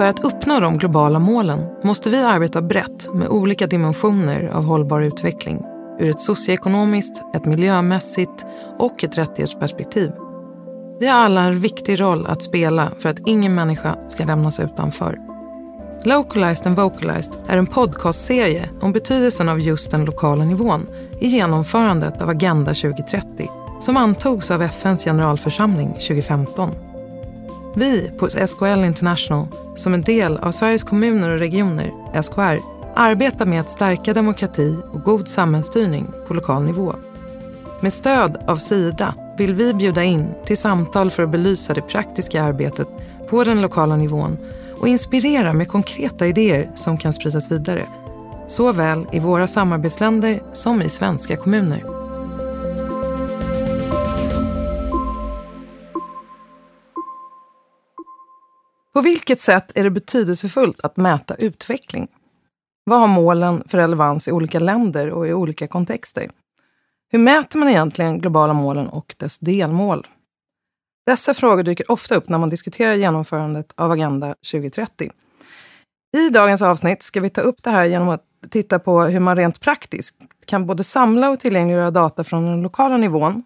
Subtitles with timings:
[0.00, 5.00] För att uppnå de globala målen måste vi arbeta brett med olika dimensioner av hållbar
[5.00, 5.62] utveckling
[5.98, 8.46] ur ett socioekonomiskt, ett miljömässigt
[8.78, 10.12] och ett rättighetsperspektiv.
[11.00, 15.18] Vi har alla en viktig roll att spela för att ingen människa ska lämnas utanför.
[16.04, 20.86] Localized and Vocalized är en podcastserie om betydelsen av just den lokala nivån
[21.20, 23.48] i genomförandet av Agenda 2030
[23.80, 26.89] som antogs av FNs generalförsamling 2015.
[27.74, 32.58] Vi på SKL International, som en del av Sveriges kommuner och regioner, SKR,
[32.94, 36.94] arbetar med att stärka demokrati och god samhällsstyrning på lokal nivå.
[37.80, 42.42] Med stöd av Sida vill vi bjuda in till samtal för att belysa det praktiska
[42.42, 42.88] arbetet
[43.28, 44.38] på den lokala nivån
[44.80, 47.86] och inspirera med konkreta idéer som kan spridas vidare.
[48.48, 51.99] Såväl i våra samarbetsländer som i svenska kommuner.
[58.92, 62.08] På vilket sätt är det betydelsefullt att mäta utveckling?
[62.84, 66.30] Vad har målen för relevans i olika länder och i olika kontexter?
[67.12, 70.06] Hur mäter man egentligen globala målen och dess delmål?
[71.06, 75.10] Dessa frågor dyker ofta upp när man diskuterar genomförandet av Agenda 2030.
[76.16, 79.36] I dagens avsnitt ska vi ta upp det här genom att titta på hur man
[79.36, 83.42] rent praktiskt kan både samla och tillgängliggöra data från den lokala nivån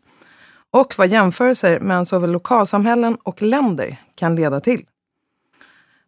[0.71, 4.85] och vad jämförelser mellan såväl lokalsamhällen och länder kan leda till.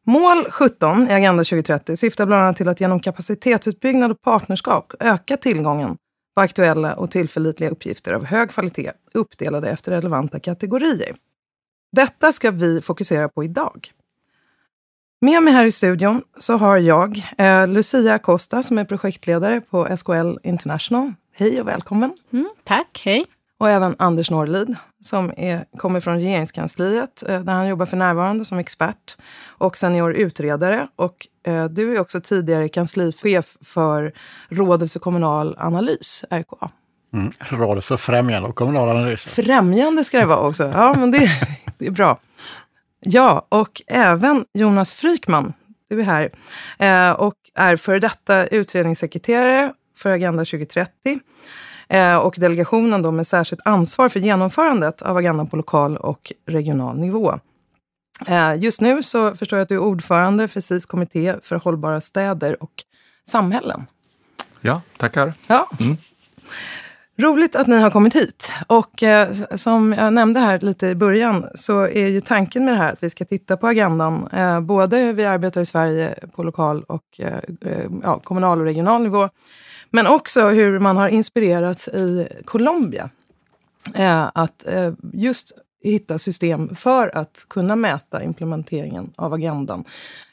[0.09, 5.37] Mål 17 i Agenda 2030 syftar bland annat till att genom kapacitetsutbyggnad och partnerskap öka
[5.37, 5.97] tillgången
[6.35, 11.17] på aktuella och tillförlitliga uppgifter av hög kvalitet uppdelade efter relevanta kategorier.
[11.93, 13.93] Detta ska vi fokusera på idag.
[15.21, 19.97] Med mig här i studion så har jag eh, Lucia Costa som är projektledare på
[19.97, 21.13] SKL International.
[21.33, 22.17] Hej och välkommen!
[22.33, 23.27] Mm, tack, hej!
[23.59, 28.45] Och även Anders Norlid som är, kommer från regeringskansliet eh, där han jobbar för närvarande
[28.45, 30.89] som expert och senior utredare.
[30.97, 34.13] Och eh, du är också tidigare kanslichef för
[34.49, 36.71] Rådet för kommunal analys, RKA.
[37.15, 39.25] Mm, Rådet för främjande och kommunal analys.
[39.25, 40.65] Främjande ska det vara också.
[40.65, 41.29] Ja, men det,
[41.79, 42.19] det är bra.
[43.01, 45.53] Ja, och även Jonas Frykman,
[45.91, 46.31] du är här,
[46.79, 51.17] eh, och är före detta utredningssekreterare för Agenda 2030 eh,
[52.23, 57.39] och delegationen då med särskilt ansvar för genomförandet av agendan på lokal och regional nivå.
[58.27, 62.01] Eh, just nu så förstår jag att du är ordförande för SIS kommitté för hållbara
[62.01, 62.85] städer och
[63.29, 63.87] samhällen.
[64.61, 65.33] Ja, tackar.
[65.47, 65.69] Ja.
[65.81, 65.97] Mm.
[67.19, 68.53] Roligt att ni har kommit hit.
[68.67, 72.79] Och eh, som jag nämnde här lite i början så är ju tanken med det
[72.79, 74.29] här att vi ska titta på agendan.
[74.33, 78.65] Eh, både hur vi arbetar i Sverige på lokal och eh, eh ja, kommunal och
[78.65, 79.29] regional nivå.
[79.97, 83.11] Men också hur man har inspirerats i Colombia.
[83.95, 85.53] Eh, att eh, just
[85.83, 89.85] hitta system för att kunna mäta implementeringen av agendan.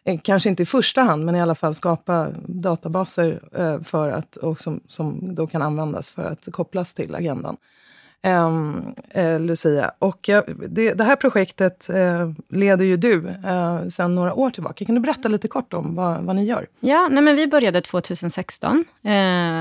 [0.03, 4.35] Eh, kanske inte i första hand, men i alla fall skapa databaser eh, för att,
[4.35, 7.57] och som, som då kan användas för att kopplas till agendan
[8.25, 9.91] Ehm, eh, Lucia.
[9.99, 14.85] Och jag, det, det, här projektet eh, leder ju du eh, sedan några år tillbaka.
[14.85, 16.67] Kan du berätta lite kort om vad, vad ni gör?
[16.79, 19.11] Ja, nej, men vi började 2016 eh,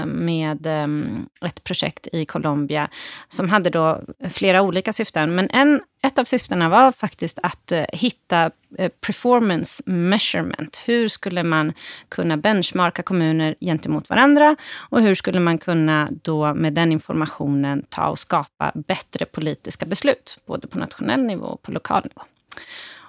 [0.06, 2.88] med ehm, ett projekt i Colombia
[3.28, 4.00] som hade då
[4.30, 5.34] flera olika syften.
[5.34, 10.82] Men en, ett av syftena var faktiskt att eh, hitta eh, performance measurement.
[10.86, 11.72] Hur skulle man
[12.08, 14.56] kunna benchmarka kommuner gentemot varandra?
[14.90, 20.38] Och hur skulle man kunna då med den informationen ta och skapa bättre politiska beslut,
[20.46, 22.22] både på nationell nivå och på lokal nivå.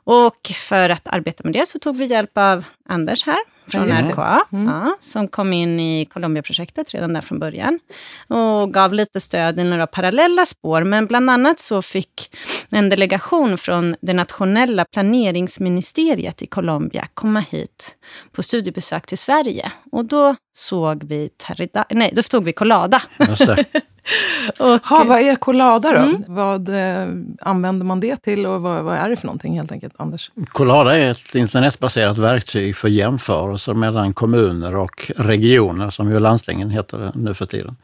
[0.05, 3.95] Och för att arbeta med det så tog vi hjälp av Anders här från ja,
[3.95, 4.67] RKA, mm.
[4.67, 7.79] ja, som kom in i Colombia-projektet redan där från början.
[8.27, 12.35] Och gav lite stöd i några parallella spår, men bland annat så fick
[12.71, 17.95] en delegation från det nationella planeringsministeriet i Colombia komma hit
[18.31, 19.71] på studiebesök till Sverige.
[19.91, 23.01] Och då såg vi Terrida, nej, då såg vi Colada.
[24.59, 25.99] och, ha, vad är Colada då?
[25.99, 26.23] Mm.
[26.27, 27.07] Vad eh,
[27.41, 30.31] använder man det till och vad, vad, är det för någonting helt enkelt, Anders?
[30.47, 37.11] Colada är ett internetbaserat verktyg för jämförelser mellan kommuner och regioner, som ju landstingen heter
[37.15, 37.75] nu för tiden.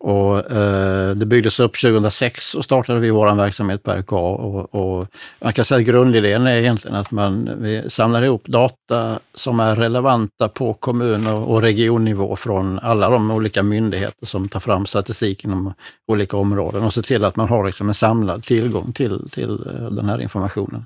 [0.00, 4.16] Och, eh, det byggdes upp 2006 och startade vi vår verksamhet på RKA.
[4.16, 5.06] Och, och,
[5.40, 9.76] man kan säga att grundidén är egentligen att man vi samlar ihop data som är
[9.76, 15.74] relevanta på kommun och regionnivå från alla de olika myndigheter som tar fram statistik inom
[16.06, 19.90] olika områden och ser till att man har liksom en samlad tillgång till, till eh,
[19.90, 20.84] den här informationen.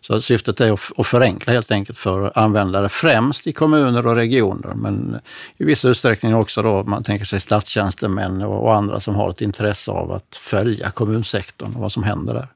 [0.00, 5.20] Så syftet är att förenkla helt enkelt för användare, främst i kommuner och regioner, men
[5.56, 9.90] i viss utsträckning också då man tänker sig statstjänstemän och andra som har ett intresse
[9.90, 12.48] av att följa kommunsektorn och vad som händer där.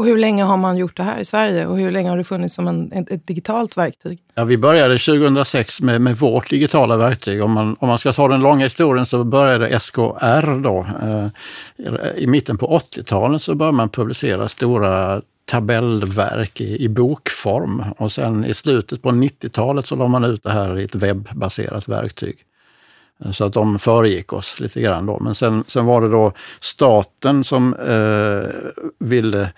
[0.00, 2.24] Och hur länge har man gjort det här i Sverige och hur länge har det
[2.24, 4.18] funnits som en, ett, ett digitalt verktyg?
[4.34, 7.42] Ja, vi började 2006 med, med vårt digitala verktyg.
[7.42, 10.86] Om man, om man ska ta den långa historien så började SKR då.
[11.02, 18.12] Eh, I mitten på 80-talet så började man publicera stora tabellverk i, i bokform och
[18.12, 22.44] sen i slutet på 90-talet så la man ut det här i ett webbaserat verktyg.
[23.32, 25.18] Så att de föregick oss lite grann då.
[25.20, 29.52] Men sen, sen var det då staten som eh, ville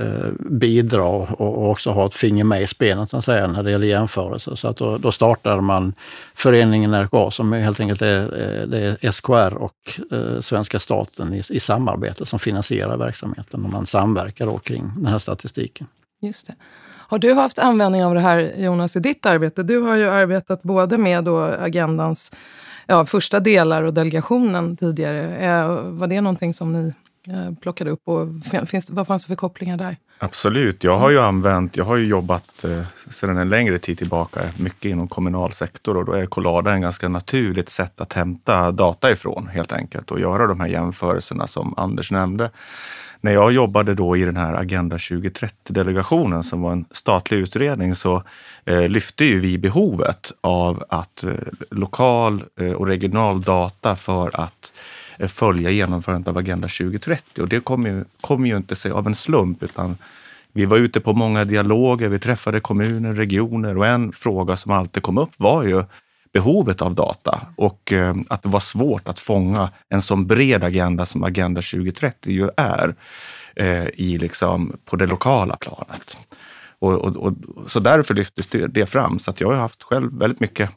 [0.00, 3.70] Eh, bidra och, också ha ett finger med i spelet så att säga, när det
[3.70, 4.54] gäller jämförelser.
[4.54, 5.94] Så att då, då startade man
[6.34, 11.42] föreningen RKA som helt enkelt är, eh, det är SKR och eh, svenska staten i,
[11.50, 15.86] i samarbete som finansierar verksamheten och man samverkar då kring den här statistiken.
[16.20, 16.54] Just det.
[17.08, 19.62] Har du haft användning av det här Jonas i ditt arbete?
[19.62, 22.32] Du har ju arbetat både med då agendans
[22.86, 25.36] ja, första delar och delegationen tidigare.
[25.36, 26.94] Eh, var det någonting som ni
[27.26, 28.28] Eh, plockade upp och
[28.66, 29.96] finns, vad fanns det för kopplingar där?
[30.18, 30.84] Absolut.
[30.84, 34.84] Jag har ju använt, jag har ju jobbat eh, sedan en längre tid tillbaka mycket
[34.84, 39.46] inom kommunal sektor och då är Collada en ganska naturligt sätt att hämta data ifrån
[39.46, 42.50] helt enkelt och göra de här jämförelserna som Anders nämnde.
[43.20, 48.22] När jag jobbade då i den här Agenda 2030-delegationen som var en statlig utredning så
[48.64, 51.32] eh, lyfte ju vi behovet av att eh,
[51.70, 57.42] lokal eh, och regional data för att eh, Eh, följa genomförandet av Agenda 2030.
[57.42, 59.96] Och det kom ju, kom ju inte sig av en slump utan
[60.52, 65.02] vi var ute på många dialoger, vi träffade kommuner, regioner och en fråga som alltid
[65.02, 65.84] kom upp var ju
[66.32, 71.06] behovet av data och eh, att det var svårt att fånga en sån bred agenda
[71.06, 72.94] som Agenda 2030 ju är
[73.56, 76.16] eh, i liksom, på det lokala planet.
[76.78, 77.34] Och, och, och,
[77.66, 79.18] så därför lyftes det, det fram.
[79.18, 80.70] Så att jag har haft själv väldigt mycket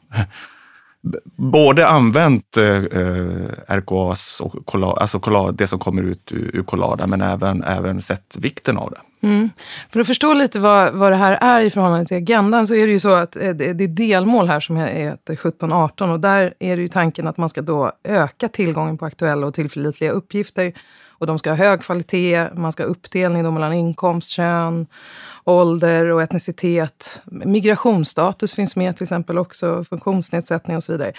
[1.36, 7.06] både använt eh, eh RKAs och Collada, alltså Collada, det som kommer ut ur KOLADA
[7.06, 9.26] men även, även sett vikten av det.
[9.26, 9.50] Mm.
[9.90, 12.86] För att förstå lite vad, vad det här är i förhållande till agendan så är
[12.86, 16.54] det ju så att eh, det, det är delmål här som heter 17-18 och där
[16.58, 20.72] är det ju tanken att man ska då öka tillgången på aktuella och tillförlitliga uppgifter
[21.22, 24.86] och de ska ha hög kvalitet, man ska ha uppdelning mellan inkomst, kön,
[25.44, 27.22] ålder och etnicitet.
[27.24, 31.12] Migrationsstatus finns med till exempel också, funktionsnedsättning och så vidare.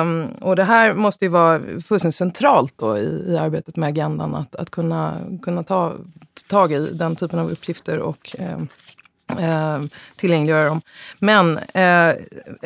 [0.00, 4.34] Um, och det här måste ju vara fullständigt centralt då i, i arbetet med agendan,
[4.34, 5.94] att, att kunna, kunna ta
[6.48, 8.68] tag i den typen av uppgifter och um,
[9.38, 9.80] eh,
[10.16, 10.80] tillgängliggöra dem.
[11.18, 12.14] Men eh,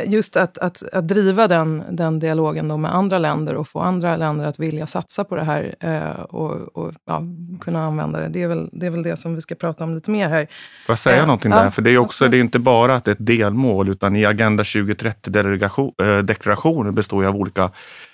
[0.06, 4.16] just att, att, att driva den, den dialogen då med andra länder och få andra
[4.16, 7.22] länder att vilja satsa på det här eh, och, och ja,
[7.60, 8.28] kunna använda det.
[8.28, 10.46] Det är, väl, det är väl det som vi ska prata om lite mer här.
[10.86, 11.64] Får jag säga eh, någonting där?
[11.64, 11.70] Ja.
[11.70, 14.24] För det är, också, det är inte bara att det är ett delmål, utan i
[14.24, 17.70] Agenda 2030-deklarationen eh, består ju av olika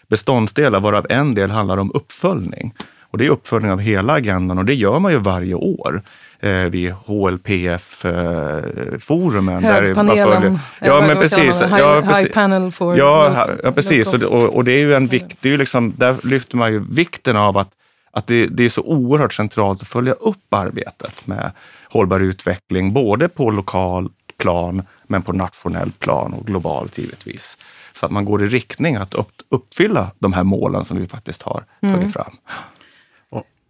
[0.08, 2.74] beståndsdelar, varav en del handlar om uppföljning.
[3.00, 6.02] Och det är uppföljning av hela agendan och det gör man ju varje år
[6.40, 9.64] eh, vid HLPF-forumen.
[9.64, 10.58] Eh, Högpanelen.
[10.80, 11.62] Ja, men precis.
[11.70, 12.24] Ja, precis.
[12.24, 14.14] High panel for ja, ja, precis.
[14.14, 16.84] Och, och, det är ju en vikt, det är ju liksom, där lyfter man ju
[16.90, 17.70] vikten av att,
[18.12, 21.52] att det, det är så oerhört centralt att följa upp arbetet med
[21.90, 24.08] hållbar utveckling, både på lokal
[24.38, 27.58] plan, men på nationell plan och globalt givetvis.
[27.92, 31.42] Så att man går i riktning att upp, uppfylla de här målen som vi faktiskt
[31.42, 32.12] har tagit mm.
[32.12, 32.32] fram.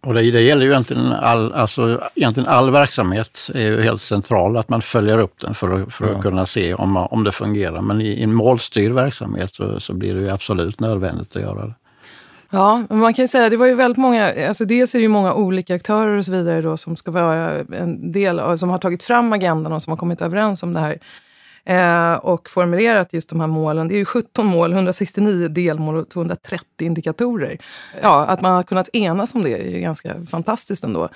[0.03, 4.57] Och det, det, gäller ju egentligen all, alltså, egentligen all verksamhet är ju helt central,
[4.57, 6.15] att man följer upp den för, att, för ja.
[6.15, 7.81] att kunna se om, om det fungerar.
[7.81, 11.65] Men i, i en målstyrd verksamhet så, så blir det ju absolut nödvändigt att göra
[11.65, 11.73] det.
[12.53, 15.09] Ja, man kan ju säga det var ju väldigt många, alltså dels är det ju
[15.09, 19.03] många olika aktörer och så vidare då som ska vara en del, som har tagit
[19.03, 20.99] fram agendan och som har kommit överens om det här
[21.65, 23.87] eh, och formulerat just de här målen.
[23.87, 27.57] Det är ju 17 mål, 169 delmål och 230 indikatorer.
[28.01, 31.09] Ja, att man har kunnat enas om det är ju ganska fantastiskt ändå.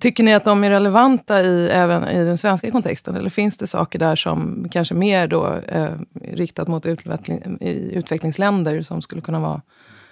[0.00, 3.16] Tycker ni att de är relevanta i, även i den svenska kontexten?
[3.16, 5.90] Eller finns det saker där som kanske mer då, eh,
[6.32, 7.58] riktat mot utveckling,
[7.92, 9.62] utvecklingsländer som skulle kunna vara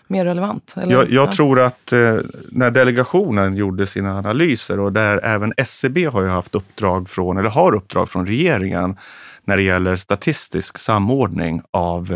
[0.07, 0.75] mer relevant?
[0.77, 0.93] Eller?
[0.93, 1.33] Jag, jag ja.
[1.33, 2.17] tror att eh,
[2.51, 7.39] när delegationen gjorde sina analyser och där även SCB e har ju haft uppdrag från,
[7.39, 8.97] eller har uppdrag från regeringen
[9.45, 12.13] när det gäller statistisk samordning av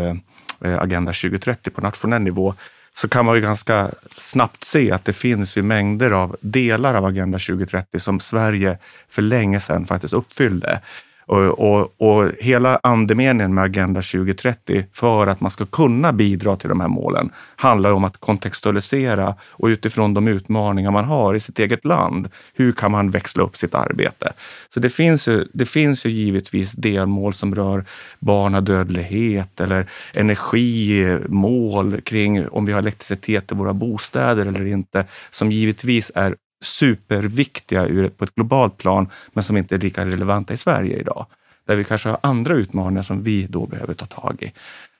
[0.61, 2.53] eh, Agenda 2030 på nationell nivå
[2.93, 7.05] så kan man ju ganska snabbt se att det finns ju mängder av delar av
[7.05, 8.77] Agenda 2030 som Sverige
[9.09, 10.81] för länge sedan faktiskt uppfyllde.
[11.27, 16.69] Och, och, och, hela andemeningen med Agenda 2030 för att man ska kunna bidra till
[16.69, 21.59] de här målen handlar om att kontextualisera och utifrån de utmaningar man har i sitt
[21.59, 24.33] eget land, hur kan man växla upp sitt arbete?
[24.69, 27.85] Så det finns ju, det finns ju givetvis delmål som rör
[28.19, 36.11] barnadödlighet eller energimål kring om vi har elektricitet i våra bostäder eller inte, som givetvis
[36.15, 40.97] är superviktiga ur, på ett globalt plan, men som inte är lika relevanta i Sverige
[40.97, 41.25] idag.
[41.67, 44.51] Där vi kanske har andra utmaningar som vi då behöver ta tag i.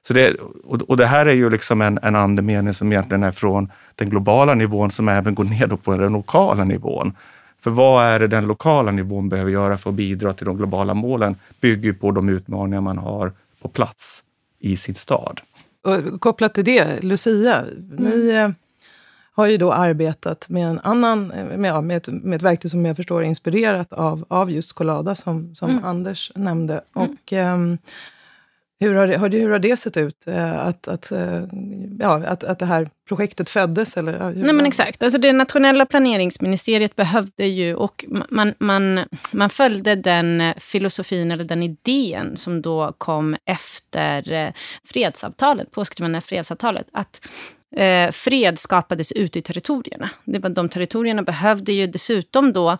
[0.08, 3.72] Så det, och, det här är ju liksom en, en andemening som egentligen är från
[3.96, 7.14] den globala nivån som även går ner på den lokala nivån.
[7.62, 10.94] För vad är det den lokala nivån behöver göra för att bidra till de globala
[10.94, 14.24] målen bygger på de utmaningar man har på plats
[14.60, 15.42] i sin stad.
[15.84, 18.04] Och kopplat till det, Lucia, mm.
[18.04, 18.54] ni
[19.38, 22.86] har ju då arbetat med en annan, eh, med, med, ett, med ett verktyg som
[22.86, 25.86] jag förstår är inspirerat av, av just Collada, som, som mm.
[25.86, 26.82] Anders nämnde.
[26.96, 27.10] Mm.
[27.10, 27.78] Och um,
[28.80, 30.28] hur har, det, hur har det sett ut?
[30.28, 31.44] Eh, att, att, eh,
[32.00, 33.98] ja, att, att det här projektet föddes?
[33.98, 35.04] Eller, Nej, men exakt.
[35.04, 39.00] Alltså det nationella planeringsministeriet behövde ju, och man, man,
[39.32, 44.54] man följde den filosofin eller den idén som då kom efter
[44.86, 47.22] fredsavtalet, påskrivande fredsavtalet, att
[47.76, 50.10] eh, fred skapades ute i territorierna.
[50.26, 52.78] Det var, de territorierna behövde ju dessutom då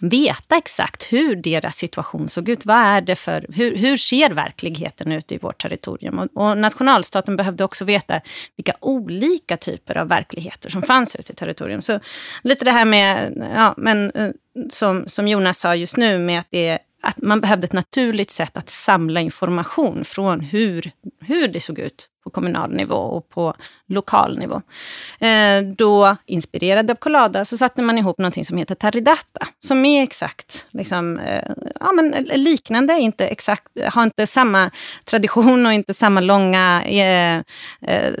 [0.00, 2.66] veta exakt hur deras situation såg ut.
[2.66, 6.18] Vad är det för, hur, hur ser verkligheten ut i vårt territorium?
[6.18, 8.20] Och, och, nationalstaten behövde också veta
[8.56, 11.82] vilka olika typer av verkligheter som fanns ute i territorium.
[11.82, 12.00] Så
[12.42, 14.30] lite det här med, ja, men, eh,
[14.70, 18.56] som, som Jonas sa just nu, med att det att man behövde ett naturligt sätt
[18.56, 20.90] att samla information från hur,
[21.20, 23.54] hur det såg ut på kommunal nivå och på
[23.88, 24.62] lokal nivå.
[25.20, 30.02] Eh, då, inspirerad av Collada, så satte man ihop någonting som heter Taridata, som är
[30.02, 34.70] exakt liksom, eh, ja, men liknande, inte exakt, har inte samma
[35.04, 37.36] tradition och inte samma långa eh,
[37.82, 38.14] eh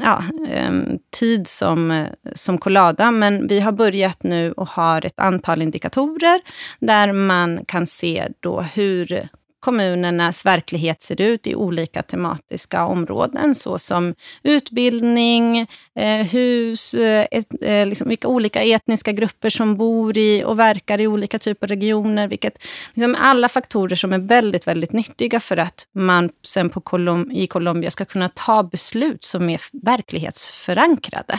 [0.00, 0.72] ja, eh,
[1.10, 6.40] tid som, eh, som Collada, men vi har börjat nu och har ett antal indikatorer
[6.78, 9.28] där man kan se då hur
[9.62, 15.66] kommunernas verklighet ser ut i olika tematiska områden såsom utbildning,
[15.96, 21.00] eh, hus, eh, et, eh, liksom vilka olika etniska grupper som bor i och verkar
[21.00, 22.28] i olika typer av regioner.
[22.28, 22.64] Vilket,
[22.94, 27.46] liksom alla faktorer som är väldigt, väldigt nyttiga för att man sen på Colom i
[27.46, 31.38] Colombia ska kunna ta beslut som är verklighetsförankrade.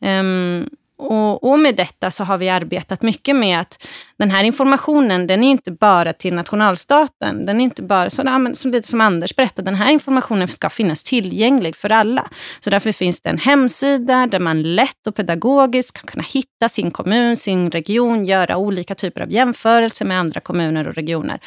[0.00, 0.68] Um,
[0.98, 3.88] och, och, med detta så har vi arbetat mycket med att
[4.18, 7.46] den här informationen, den är inte bara till nationalstaten.
[7.46, 10.70] Den är inte bara, så, ja, så lite som Anders berättade, den här informationen ska
[10.70, 12.28] finnas tillgänglig för alla.
[12.60, 16.90] Så därför finns det en hemsida där man lätt och pedagogiskt kan kunna hitta sin
[16.90, 21.40] kommun, sin region, göra olika typer av jämförelser med andra kommuner och regioner.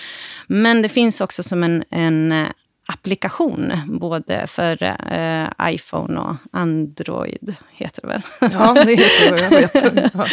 [0.48, 2.46] Men det finns också som en, en
[2.94, 8.22] applikation, både för eh, iPhone och Android, heter det väl?
[8.40, 10.12] Ja, det heter det, jag vet.
[10.14, 10.26] Ja,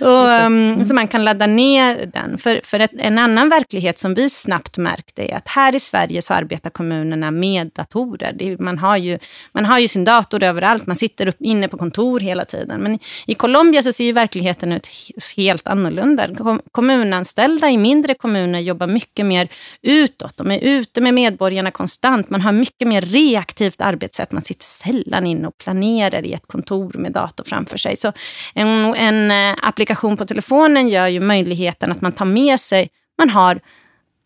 [0.00, 2.38] och, um, så man kan ladda ner den.
[2.38, 6.22] För, för ett, en annan verklighet som vi snabbt märkte är att här i Sverige
[6.22, 8.32] så arbetar kommunerna med datorer.
[8.38, 9.18] Det, man, har ju,
[9.52, 12.80] man har ju sin dator överallt, man sitter upp inne på kontor hela tiden.
[12.80, 14.88] Men i Colombia så ser ju verkligheten ut
[15.36, 16.28] helt annorlunda.
[16.72, 19.48] Kommunanställda i mindre kommuner jobbar mycket mer
[19.82, 20.36] utåt.
[20.36, 22.30] De är ute med medborgarna konstant konstant.
[22.30, 24.32] Man har mycket mer reaktivt arbetssätt.
[24.32, 27.96] Man sitter sällan inne och planerar i ett kontor med dator framför sig.
[27.96, 28.12] Så
[28.54, 33.30] en, en eh, applikation på telefonen gör ju möjligheten att man tar med sig, man
[33.30, 33.60] har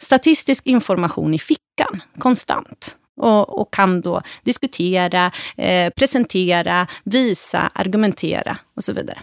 [0.01, 2.97] statistisk information i fickan konstant.
[3.21, 9.19] Och, och, kan då diskutera, eh, presentera, visa, argumentera och så vidare.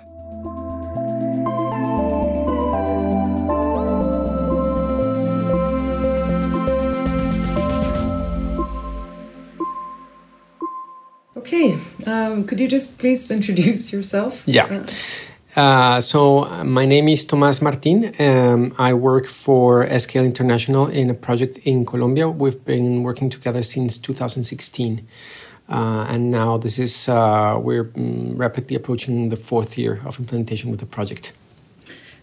[11.46, 14.42] Okay, um, could you just please introduce yourself?
[14.48, 14.84] Yeah.
[15.56, 18.12] Uh, so my name is Tomas Martin.
[18.20, 22.28] Um, I work for SKL International in a project in Colombia.
[22.28, 25.08] We've been working together since 2016.
[25.70, 30.72] Uh, and now this is uh, we're mm, rapidly approaching the fourth year of implementation
[30.72, 31.32] with the project.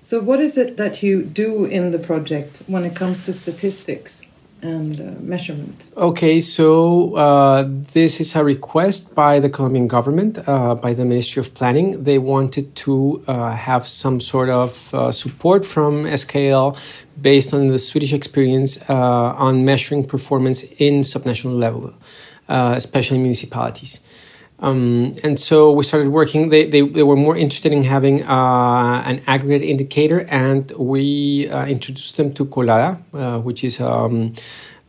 [0.02, 4.26] So, what is it that you do in the project when it comes to statistics?
[4.62, 5.90] And uh, measurement.
[5.97, 11.40] Okay, so uh, this is a request by the Colombian government, uh, by the Ministry
[11.40, 12.04] of Planning.
[12.04, 16.78] They wanted to uh, have some sort of uh, support from SKL
[17.21, 21.92] based on the Swedish experience uh, on measuring performance in subnational level,
[22.49, 24.00] especially municipalities.
[24.62, 26.50] Um, and so we started working.
[26.50, 31.66] They, they, they were more interested in having uh, an aggregate indicator, and we uh,
[31.66, 34.35] introduced them to Colada, uh, which is um,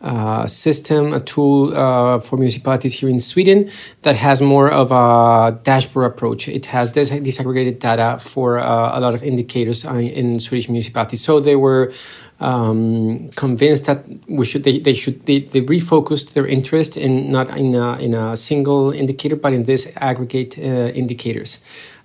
[0.04, 3.72] a system, a tool uh, for municipalities here in Sweden
[4.04, 6.48] that has more of a dashboard approach.
[6.48, 11.24] It has disaggregated data for uh, a lot of indicators uh, in Swedish municipalities.
[11.24, 11.94] So they were
[12.40, 17.50] um, convinced that we should they, they should they, they refocused their interest in not
[17.58, 20.62] in a, in a single indicator but in this aggregate uh,
[20.94, 21.60] indicators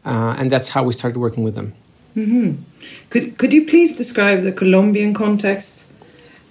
[0.04, 1.73] uh, and that's how we started working with them
[2.16, 2.62] Mm-hmm.
[3.11, 5.92] Could could you please describe the Colombian context?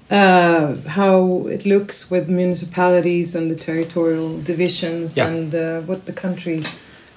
[0.10, 5.28] Uh, how it looks with municipalities and the territorial divisions, Yeah.
[5.28, 6.64] and uh, what the country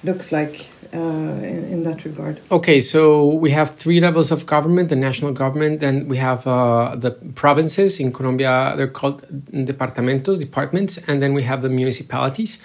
[0.03, 2.39] looks like uh, in, in that regard.
[2.51, 6.95] Okay, so we have three levels of government: the national government, and we have uh,
[6.95, 7.99] the provinces.
[7.99, 12.59] In Colombia, they're called departamentos, departments, and then we have the municipalities.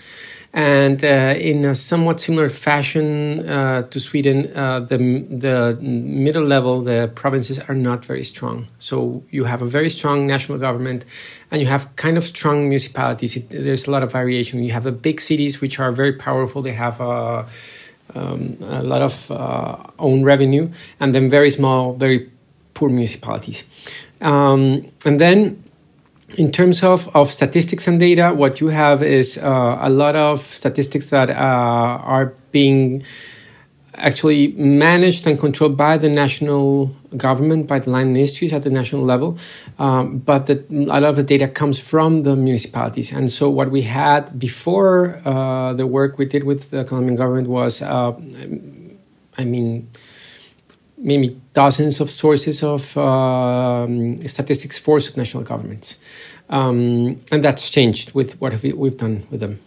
[0.52, 4.96] And uh, in a somewhat similar fashion uh, to Sweden, uh, the
[5.28, 8.66] the middle level, the provinces are not very strong.
[8.78, 11.04] So you have a very strong national government,
[11.50, 13.36] and you have kind of strong municipalities.
[13.36, 14.62] It, there's a lot of variation.
[14.62, 16.62] You have the big cities, which are very powerful.
[16.62, 17.44] They have uh,
[18.16, 20.70] um, a lot of uh, own revenue,
[21.00, 22.30] and then very small, very
[22.74, 23.64] poor municipalities.
[24.20, 25.62] Um, and then,
[26.36, 30.40] in terms of, of statistics and data, what you have is uh, a lot of
[30.40, 33.04] statistics that uh, are being
[33.96, 39.02] actually managed and controlled by the national government, by the line ministries at the national
[39.02, 39.38] level.
[39.78, 43.12] Um, but the, a lot of the data comes from the municipalities.
[43.12, 47.48] And so, what we had before uh, the work we did with the Colombian government
[47.48, 48.12] was, uh,
[49.38, 49.88] I mean,
[50.98, 55.96] maybe dozens of sources of um, statistics for subnational governments.
[56.48, 59.58] Um, and that's changed with what we, we've done with them.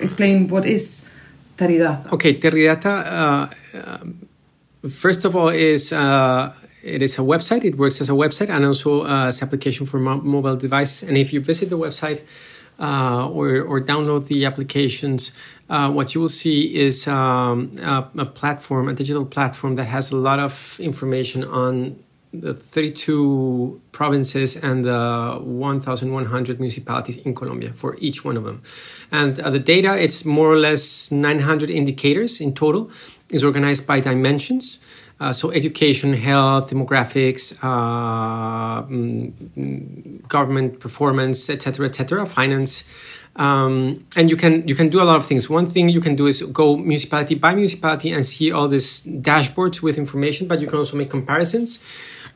[0.00, 1.10] Explain what is
[1.56, 2.12] Taridata.
[2.12, 4.28] Okay, Terridata, uh, um,
[4.88, 7.64] first of all, is uh, it is a website.
[7.64, 11.02] It works as a website and also uh, as application for mo- mobile devices.
[11.08, 12.22] And if you visit the website
[12.78, 15.32] uh, or, or download the applications,
[15.68, 20.10] uh, what you will see is um, a, a platform, a digital platform that has
[20.12, 27.96] a lot of information on the 32 provinces and the 1,100 municipalities in Colombia for
[28.00, 28.62] each one of them.
[29.10, 32.90] And uh, the data, it's more or less 900 indicators in total,
[33.30, 34.80] is organized by dimensions.
[35.20, 42.84] Uh, so education, health, demographics, uh, mm, government performance, etc., etc., finance.
[43.34, 45.48] Um, and you can you can do a lot of things.
[45.48, 49.82] One thing you can do is go municipality by municipality and see all these dashboards
[49.82, 51.78] with information, but you can also make comparisons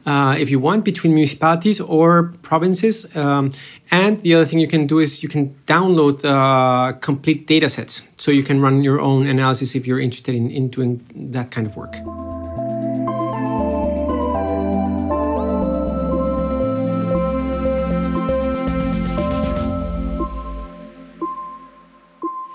[0.06, 3.14] uh, if you want between municipalities or provinces.
[3.16, 3.52] Um,
[3.90, 8.02] and the other thing you can do is you can download uh, complete data sets,
[8.16, 11.66] so you can run your own analysis if you're interested in, in doing that kind
[11.66, 11.94] of work.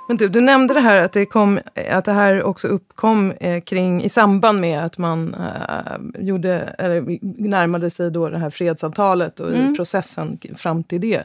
[0.07, 3.61] Men du, du nämnde det här att det, kom, att det här också uppkom eh,
[3.61, 9.39] kring, i samband med att man eh, gjorde, eller närmade sig då det här fredsavtalet
[9.39, 9.73] och Mm.
[9.73, 11.23] i processen fram till det.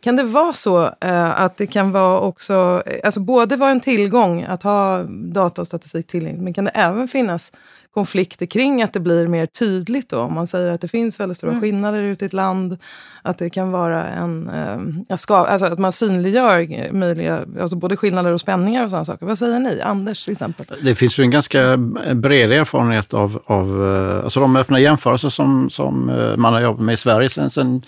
[0.00, 3.80] Kan det vara så eh, att det kan vara också, eh, alltså både vara en
[3.80, 7.52] tillgång att ha data och statistik tillgängligt, men kan det även finnas
[7.94, 10.18] konflikter kring att det blir mer tydligt då?
[10.18, 11.62] Om man säger att det finns väldigt stora Mm.
[11.62, 12.78] skillnader ute i ett land,
[13.22, 14.48] att det kan vara en,
[15.08, 19.26] eh, ska, alltså att man synliggör möjliga, alltså både skillnader och spänningar och sådana saker.
[19.26, 19.80] Vad säger ni?
[19.80, 20.66] Anders till exempel?
[20.82, 21.76] Det finns ju en ganska
[22.14, 26.84] bred erfarenhet av, av eh, alltså de öppna jämförelser som, som eh, man har jobbat
[26.84, 27.82] med i Sverige sen, sen,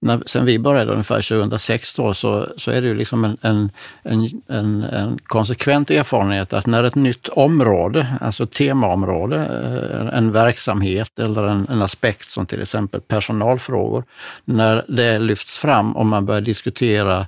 [0.00, 3.70] när, sen vi började ungefär 2006 då, så, så är det ju liksom en, en,
[4.02, 10.32] en, en, en konsekvent erfarenhet att när ett nytt område, alltså ett temaområde, Eh, en
[10.32, 14.04] verksamhet eller en, en aspekt som till exempel personalfrågor,
[14.44, 17.26] när det lyfts fram och man börjar diskutera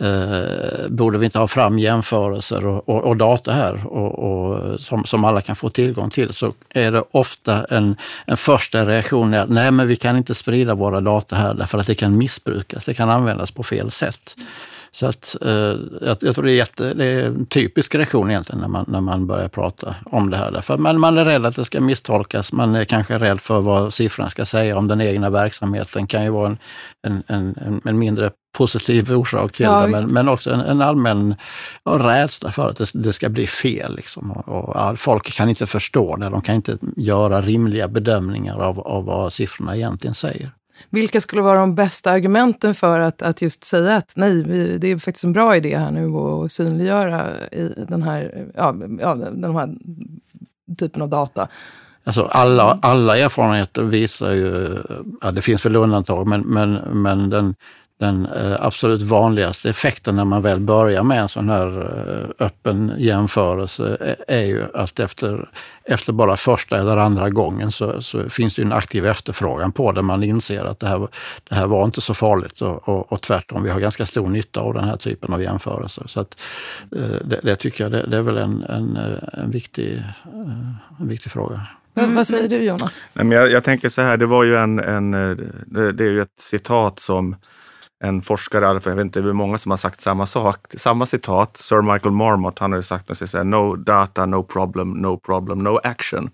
[0.00, 5.04] eh, borde vi inte ha fram jämförelser och, och, och data här och, och, som,
[5.04, 9.48] som alla kan få tillgång till, så är det ofta en, en första reaktion att
[9.48, 12.94] nej, men vi kan inte sprida våra data här därför att det kan missbrukas, det
[12.94, 14.36] kan användas på fel sätt.
[14.94, 18.60] Så att, eh, jag, jag tror det är, jätte, det är en typisk reaktion egentligen
[18.60, 20.50] när man, när man börjar prata om det här.
[20.50, 23.94] Därför man, man är rädd att det ska misstolkas, man är kanske rädd för vad
[23.94, 26.06] siffrorna ska säga om den egna verksamheten.
[26.06, 30.28] kan ju vara en, en, en, en mindre positiv orsak till Ja, det, men, men
[30.28, 31.34] också en, en allmän
[31.84, 33.96] rädsla för att det, det ska bli fel.
[33.96, 34.30] Liksom.
[34.30, 39.04] Och, och, folk kan inte förstå det, de kan inte göra rimliga bedömningar av, av
[39.04, 40.50] vad siffrorna egentligen säger.
[40.90, 44.88] Vilka skulle vara de bästa argumenten för att, att just säga att nej, vi, det
[44.88, 49.56] är faktiskt en bra idé här nu att synliggöra i den här, ja, ja, den
[49.56, 49.74] här
[50.78, 51.48] typen av data?
[52.04, 54.78] Alltså alla, alla erfarenheter visar ju,
[55.20, 57.54] ja, det finns väl undantag, men, men, men den,
[58.04, 61.66] den eh, absolut vanligaste effekten när man väl börjar med en sån här
[62.38, 65.48] eh, öppen jämförelse är, är ju att efter,
[65.84, 69.92] efter bara första eller andra gången så, så finns det ju en aktiv efterfrågan på
[69.92, 70.02] det.
[70.02, 71.08] Man inser att det här,
[71.48, 74.60] det här var inte så farligt och, och, och tvärtom, vi har ganska stor nytta
[74.60, 76.04] av den här typen av jämförelser.
[76.06, 76.40] Så att,
[76.96, 81.00] eh, det, det tycker jag det, det är väl en, en, eh, en, viktig, eh,
[81.00, 81.60] en viktig fråga.
[81.96, 82.14] Mm.
[82.14, 83.02] Vad säger du Jonas?
[83.12, 85.36] Nej, men jag, jag tänker så här, det var ju en, en eh,
[85.66, 87.36] det, det är ju ett citat som
[88.04, 91.56] en forskare, jag vet inte hur många som har sagt samma sak, samma citat.
[91.56, 95.58] Sir Michael Marmot, han har ju sagt något säga, no data, no problem, no problem,
[95.58, 96.30] no action.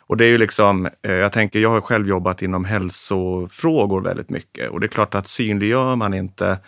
[0.00, 4.30] Och det är ju liksom, eh, jag tänker, jag har själv jobbat inom hälsofrågor väldigt
[4.30, 6.58] mycket och det är klart att synliggör man inte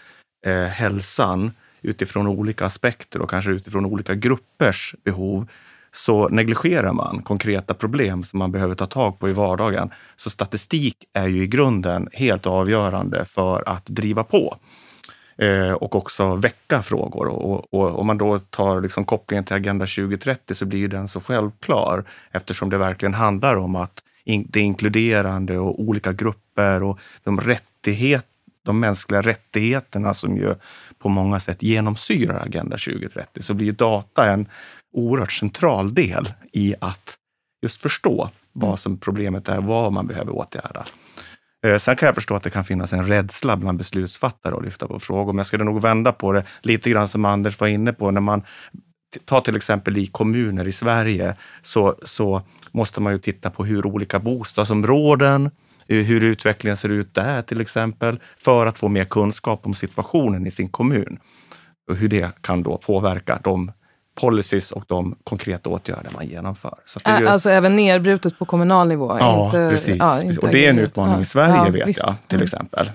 [0.46, 1.50] eh, hälsan
[1.82, 5.48] utifrån olika aspekter och kanske utifrån olika gruppers behov
[5.96, 9.90] så negligerar man konkreta problem som man behöver ta tag på i vardagen.
[10.16, 14.56] Så statistik är ju i grunden helt avgörande för att driva på
[15.38, 17.26] eh, och också väcka frågor.
[17.26, 21.20] Och, och, om man då tar liksom kopplingen till Agenda 2030 så blir den så
[21.20, 27.40] självklar eftersom det verkligen handlar om att in, det inkluderande och olika grupper och de
[27.40, 28.26] rättighet,
[28.64, 30.54] de mänskliga rättigheterna som ju
[30.98, 34.48] på många sätt genomsyrar Agenda 2030 så blir data en
[34.96, 37.16] oerhört central del i att
[37.62, 38.76] just förstå vad mm.
[38.76, 40.86] som problemet är, vad man behöver åtgärda.
[41.66, 44.88] Eh, sen kan jag förstå att det kan finnas en rädsla bland beslutsfattare att lyfta
[44.88, 47.92] på frågor, men jag skulle nog vända på det lite grann som Anders var inne
[47.92, 48.10] på.
[48.10, 48.42] När man
[49.24, 53.86] tar till exempel i kommuner i Sverige så, så måste man ju titta på hur
[53.86, 55.50] olika bostadsområden,
[55.86, 60.50] hur utvecklingen ser ut där till exempel, för att få mer kunskap om situationen i
[60.50, 61.18] sin kommun
[61.90, 63.72] och hur det kan då påverka de
[64.20, 66.74] policies och de konkreta åtgärder man genomför.
[66.84, 67.28] Så det är ju...
[67.28, 69.16] Alltså även nedbrutet på kommunal nivå?
[69.20, 69.96] Ja, inte, precis.
[69.98, 72.02] Ja, inte och det är en utmaning i Sverige ja, vet visst.
[72.06, 72.44] jag, till mm.
[72.44, 72.90] exempel.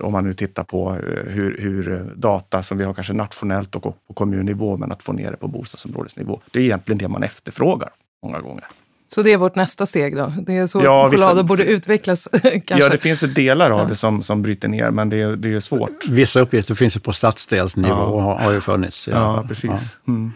[0.00, 3.82] Om man nu tittar på eh, hur, hur, data som vi har kanske nationellt och
[3.82, 6.40] på kommunnivå, men att få ner det på bostadsområdesnivå.
[6.52, 7.90] Det är egentligen det man efterfrågar
[8.22, 8.64] många gånger.
[9.08, 10.32] Så det är vårt nästa steg då?
[10.46, 12.28] Det är så ja, Colado borde utvecklas?
[12.42, 12.78] kanske.
[12.78, 13.84] Ja, det finns väl delar av ja.
[13.84, 16.08] det som, som bryter ner, men det, är, det är svårt.
[16.08, 18.04] Vissa uppgifter finns ju på stadsdelsnivå ja.
[18.04, 19.08] och har, har ju funnits.
[19.08, 19.98] Ja, precis.
[20.08, 20.32] Mm.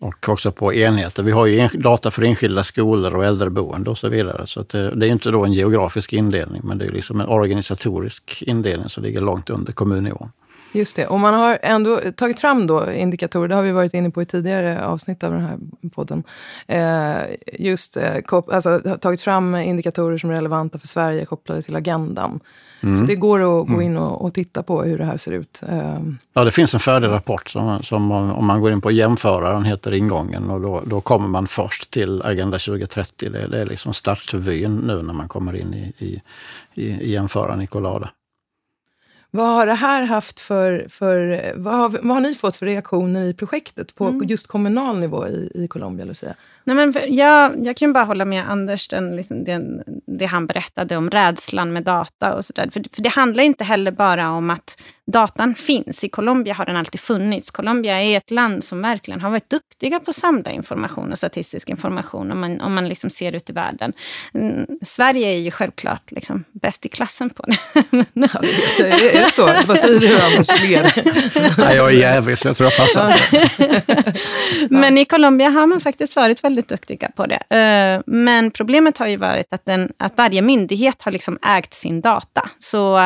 [0.00, 1.22] Och också på enheter.
[1.22, 4.46] Vi har ju data för enskilda skolor och äldreboende och så vidare.
[4.46, 8.42] Så det, det, är inte då en geografisk indelning, men det är liksom en organisatorisk
[8.46, 10.30] indelning som ligger långt under kommunnivån.
[10.74, 14.10] Just det, och man har ändå tagit fram då indikatorer, det har vi varit inne
[14.10, 15.58] på i tidigare avsnitt av den här
[15.94, 16.22] podden.
[16.66, 17.16] Eh,
[17.58, 18.16] just eh,
[18.52, 22.40] alltså, tagit fram indikatorer som är relevanta för Sverige kopplade till agendan.
[22.82, 22.96] Mm.
[22.96, 23.80] Så det går att gå mm.
[23.80, 25.62] in och, och, titta på hur det här ser ut.
[25.68, 25.98] Eh.
[26.32, 29.94] Ja, det finns en färdig rapport som, som om man går in på jämföraren heter
[29.94, 33.30] ingången och då, då kommer man först till Agenda 2030.
[33.30, 36.22] Det, det är liksom startvyn nu när man kommer in i, i,
[36.74, 38.10] i, i jämföraren i Collada.
[39.34, 40.86] Vad har det här haft för...
[40.88, 44.28] för vad, har, vad har ni fått för reaktioner i projektet på mm.
[44.28, 46.34] just kommunal nivå i, i Colombia, Lucia?
[46.64, 50.96] Nej, men jag, jag kan bara hålla med Anders, den, liksom, den, det han berättade
[50.96, 52.68] om rädslan med data och sådär.
[52.72, 56.04] För, för det handlar inte heller bara om att datan finns.
[56.04, 57.50] I Colombia har den alltid funnits.
[57.50, 61.68] Colombia är ett land som verkligen har varit duktiga på att samla information och statistisk
[61.68, 63.92] information om man, om man liksom ser ut i världen.
[64.34, 67.56] Mm, Sverige är ju självklart liksom bäst i klassen på det.
[68.12, 68.40] ja,
[68.78, 69.52] det är det så?
[69.66, 70.48] Vad säger du Anders?
[71.58, 73.14] Nej, jag är jävig så jag tror jag passar.
[74.80, 77.56] Men i Colombia har man faktiskt varit väldigt duktiga på det.
[77.56, 82.00] Eh, men problemet har ju varit att, den, att varje myndighet har liksom ägt sin
[82.00, 82.48] data.
[82.58, 82.98] Så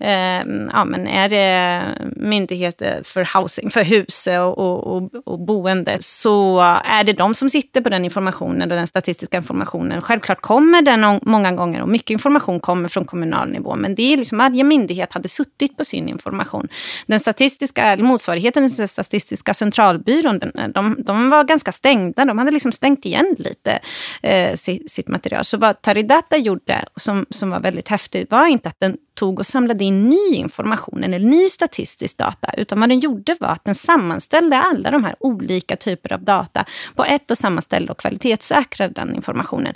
[0.00, 1.82] eh, ja, men är det Eh,
[2.16, 7.80] myndigheter för housing, för hus och, och, och, boende, så är det de som sitter
[7.80, 10.00] på den informationen och den statistiska informationen.
[10.00, 14.16] Självklart kommer den många gånger och mycket information kommer från kommunal nivå, men det är
[14.16, 16.68] liksom varje myndighet hade suttit på sin information.
[17.06, 20.40] Den statistiska, motsvarigheten till Statistiska centralbyrån,
[20.74, 22.24] de, de var ganska stängda.
[22.24, 23.78] De hade liksom stängt igen lite
[24.22, 25.44] eh, sitt, sitt, material.
[25.44, 29.46] Så vad Taridata gjorde, som, som var väldigt häftigt, var inte att den tog och
[29.46, 33.74] samlade in ny information eller ny statistisk data, utan vad den gjorde var att den
[33.74, 38.94] sammanställde alla de här olika typer av data på ett och samma ställe och kvalitetssäkrade
[38.94, 39.74] den informationen.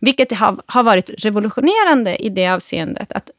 [0.00, 3.30] Vilket har, har varit revolutionerande i det avseendet att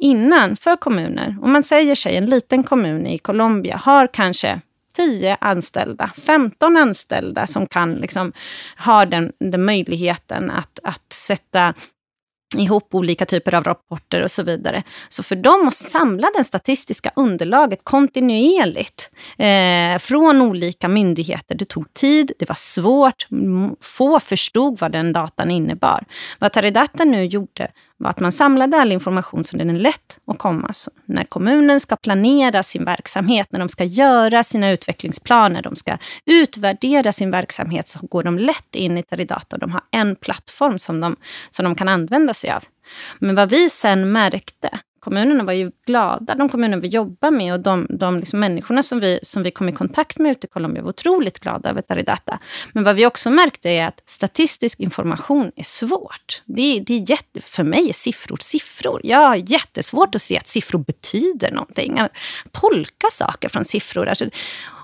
[0.00, 4.60] innan, för kommuner, om man säger sig en liten kommun i Colombia har kanske
[4.96, 8.32] 10 anställda, 15 anställda som kan liksom
[8.78, 11.74] ha den, den möjligheten att, att sätta
[12.60, 14.82] ihop olika typer av rapporter och så vidare.
[15.08, 21.94] Så för dem att samla det statistiska underlaget kontinuerligt eh, från olika myndigheter, det tog
[21.94, 23.26] tid, det var svårt,
[23.80, 26.04] få förstod vad den datan innebar.
[26.38, 27.70] Vad Taridata nu gjorde
[28.04, 30.72] var att man samlade all information så den är lätt att komma.
[30.72, 35.98] Så när kommunen ska planera sin verksamhet, när de ska göra sina utvecklingsplaner, de ska
[36.24, 39.58] utvärdera sin verksamhet, så går de lätt in i Teridata.
[39.58, 41.16] De har en plattform som de,
[41.50, 42.64] som de kan använda sig av.
[43.18, 47.60] Men vad vi sen märkte kommunerna var ju glada, de kommuner vi jobbar med och
[47.60, 50.82] de, de liksom människorna som vi, som vi kom i kontakt med ute i Colombia
[50.82, 52.38] var otroligt glada över Taridata.
[52.72, 56.42] Men vad vi också märkte är att statistisk information är svårt.
[56.44, 59.00] Det, det är jätte, för mig är siffror siffror.
[59.04, 61.98] Jag har jättesvårt att se att siffror betyder någonting.
[61.98, 62.12] Att
[62.52, 64.08] tolka saker från siffror.
[64.08, 64.24] Alltså,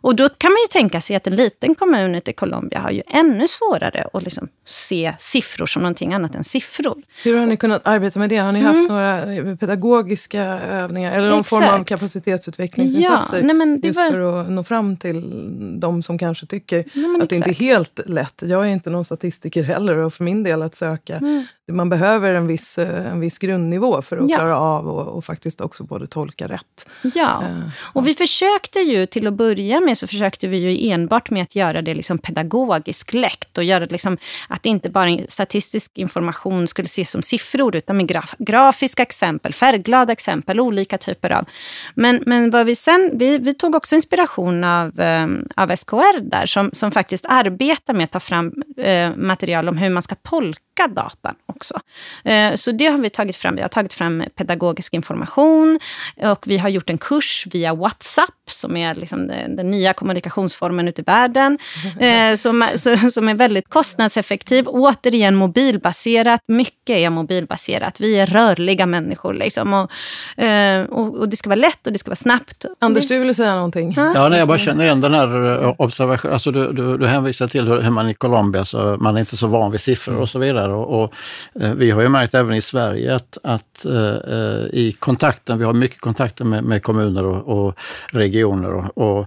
[0.01, 2.91] och då kan man ju tänka sig att en liten kommun ute i Colombia har
[2.91, 6.97] ju ännu svårare att liksom se siffror som någonting annat än siffror.
[7.25, 8.37] Hur har ni kunnat arbeta med det?
[8.37, 8.87] Har ni haft mm.
[8.89, 11.65] några pedagogiska övningar eller någon Exakt.
[11.65, 13.39] form av kapacitetsutvecklingsinsatser?
[13.39, 14.11] Ja, nej, men just var...
[14.11, 15.23] för att nå fram till
[15.81, 18.43] de som kanske tycker nej, att det inte är helt lätt.
[18.47, 22.35] Jag är inte någon statistiker heller och för min del att söka mm man behöver
[22.35, 24.37] en viss, eh, en viss grundnivå för att ja.
[24.37, 26.89] klara av och, och, faktiskt också både tolka rätt.
[27.15, 31.31] Ja, uh, och vi försökte ju till att börja med så försökte vi ju enbart
[31.31, 35.99] med att göra det liksom pedagogiskt lätt och göra det liksom att inte bara statistisk
[35.99, 41.45] information skulle ses som siffror utan med graf, grafiska exempel, färgglada exempel, olika typer av.
[41.95, 45.27] Men, men vad vi sen, vi, vi tog också inspiration av, eh,
[45.57, 49.91] av SKR där som, som faktiskt arbetar med att ta fram eh, material om hur
[49.91, 51.81] man ska tolka datan också.
[52.25, 53.57] Eh, så det har vi tagit fram.
[53.57, 55.81] Vi har tagit fram pedagogisk information
[56.23, 60.89] och vi har gjort en kurs via WhatsApp som är liksom den, den nya kommunikationsformen
[60.89, 61.59] ute i världen.
[62.01, 62.65] Eh, som,
[63.13, 64.69] som är väldigt kostnadseffektiv.
[64.69, 66.41] Återigen mobilbaserat.
[66.47, 68.01] Mycket är mobilbaserat.
[68.01, 69.35] Vi är rörliga människor.
[69.35, 69.75] Liksom.
[69.75, 72.65] Och, eh, och, och, det ska vara lätt och det ska vara snabbt.
[72.79, 73.95] Anders, du ville säga någonting?
[73.97, 76.33] Ja, nej, jag bara känner igen den här observationen.
[76.33, 79.47] Alltså, du, du, du hänvisar till hur man i Colombia, så man är inte så
[79.47, 80.73] van vid siffror och så vidare.
[80.73, 81.15] Och, och
[81.63, 84.17] eh, vi har ju märkt även i Sverige att, att uh,
[84.73, 87.75] i kontakten, vi har mycket kontakter med, med kommuner och, och
[88.13, 89.27] regioner och, och,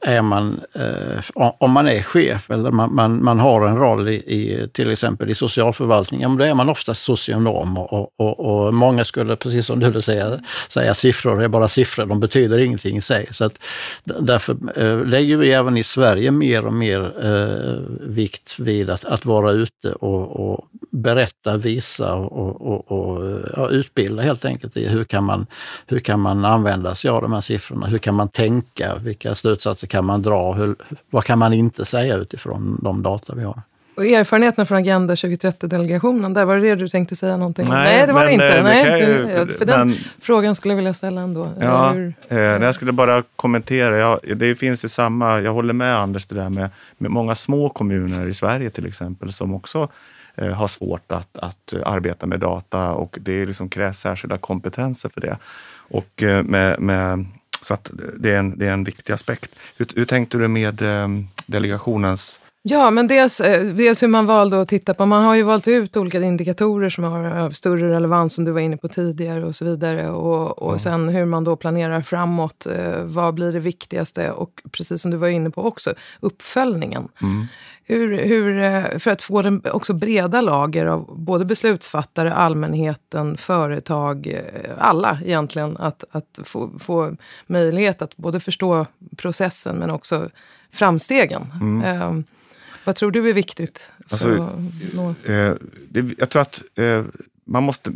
[0.00, 4.14] är man, eh, om man är chef eller man, man, man har en roll i,
[4.14, 9.36] i, till exempel i socialförvaltningen, då är man ofta socionom och, och, och, många skulle,
[9.36, 13.28] precis som du vill säga, säga siffror är bara siffror, de betyder ingenting i sig.
[13.30, 13.64] Så att,
[14.04, 19.24] därför eh, lägger vi även i Sverige mer och mer eh, vikt vid att, att
[19.24, 25.04] vara ute och, och berätta, visa och, och, och ja, utbilda helt enkelt i hur
[25.04, 25.46] kan, man,
[25.86, 27.86] hur kan man använda sig av de här siffrorna?
[27.86, 28.94] Hur kan man tänka?
[28.96, 30.52] Vilka slutsatser kan man dra?
[30.52, 30.76] Hur,
[31.10, 33.62] vad kan man inte säga utifrån de data vi har?
[33.96, 37.70] Och erfarenheterna från Agenda 2030-delegationen, där var det det du tänkte säga någonting om?
[37.70, 38.48] Nej, det var det inte.
[38.48, 41.48] Eh, det Nej, ju, för den men, frågan skulle jag vilja ställa ändå.
[41.60, 43.98] Ja, Hur, eh, jag skulle bara kommentera.
[43.98, 47.68] Ja, det finns ju samma, jag håller med Anders, det där med, med många små
[47.68, 49.88] kommuner i Sverige till exempel som också
[50.36, 55.20] Eh, har svårt att, att arbeta med data och det liksom krävs särskilda kompetenser för
[55.20, 55.38] det.
[55.74, 57.26] Och eh, med, med,
[57.64, 57.76] så
[58.18, 59.56] det, är en, det är en viktig aspekt.
[59.78, 61.08] Hur, hur tänkte du med eh,
[61.46, 63.38] delegationens Ja, men dels,
[63.74, 65.06] dels hur man valde att titta på.
[65.06, 68.76] Man har ju valt ut olika indikatorer som har större relevans, som du var inne
[68.76, 70.10] på tidigare och så vidare.
[70.10, 70.78] Och, och ja.
[70.78, 72.66] sen hur man då planerar framåt.
[73.04, 74.30] vad blir det viktigaste?
[74.30, 77.08] Och precis som du var inne på också, uppföljningen.
[77.22, 77.46] Mm.
[77.86, 84.26] Hur, hur, eh, för att få den också breda lager av både beslutsfattare, allmänheten, företag,
[84.26, 87.16] eh, alla egentligen, att, att få, få
[87.46, 90.30] möjlighet att både förstå processen men också
[90.70, 91.42] framstegen.
[91.60, 91.82] Mm.
[91.82, 92.24] Eh,
[92.84, 93.90] vad tror du är viktigt?
[94.08, 94.28] Alltså,
[95.26, 95.52] eh,
[95.88, 97.04] det, jag tror att eh,
[97.44, 97.90] man måste...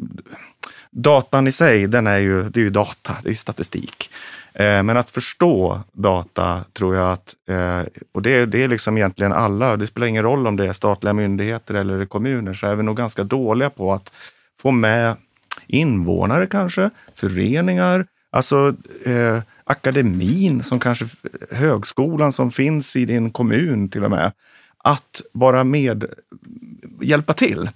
[0.90, 4.10] Datan i sig, den är ju, det är ju data, det är ju statistik.
[4.54, 9.32] Eh, men att förstå data tror jag att, eh, och det, det är liksom egentligen
[9.32, 12.82] alla, det spelar ingen roll om det är statliga myndigheter eller kommuner, så är vi
[12.82, 14.12] nog ganska dåliga på att
[14.58, 15.16] få med
[15.66, 18.74] invånare kanske, föreningar, alltså
[19.06, 21.06] eh, akademin, som kanske
[21.50, 24.32] högskolan som finns i din kommun till och med.
[24.84, 26.04] Att vara med,
[27.00, 27.70] hjälpa till.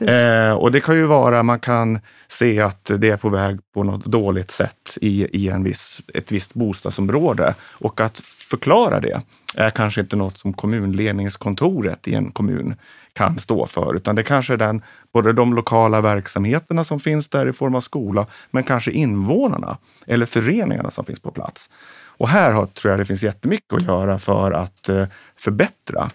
[0.00, 3.84] Eh, och det kan ju vara, man kan se att det är på väg på
[3.84, 7.54] något dåligt sätt i, i en viss, ett visst bostadsområde.
[7.60, 9.22] Och att förklara det
[9.54, 12.74] är kanske inte något som kommunledningskontoret i en kommun
[13.12, 17.48] kan stå för, utan det kanske är den, både de lokala verksamheterna som finns där
[17.48, 21.70] i form av skola, men kanske invånarna eller föreningarna som finns på plats.
[22.18, 26.10] Och här har, tror jag det finns jättemycket att göra för att eh, förbättra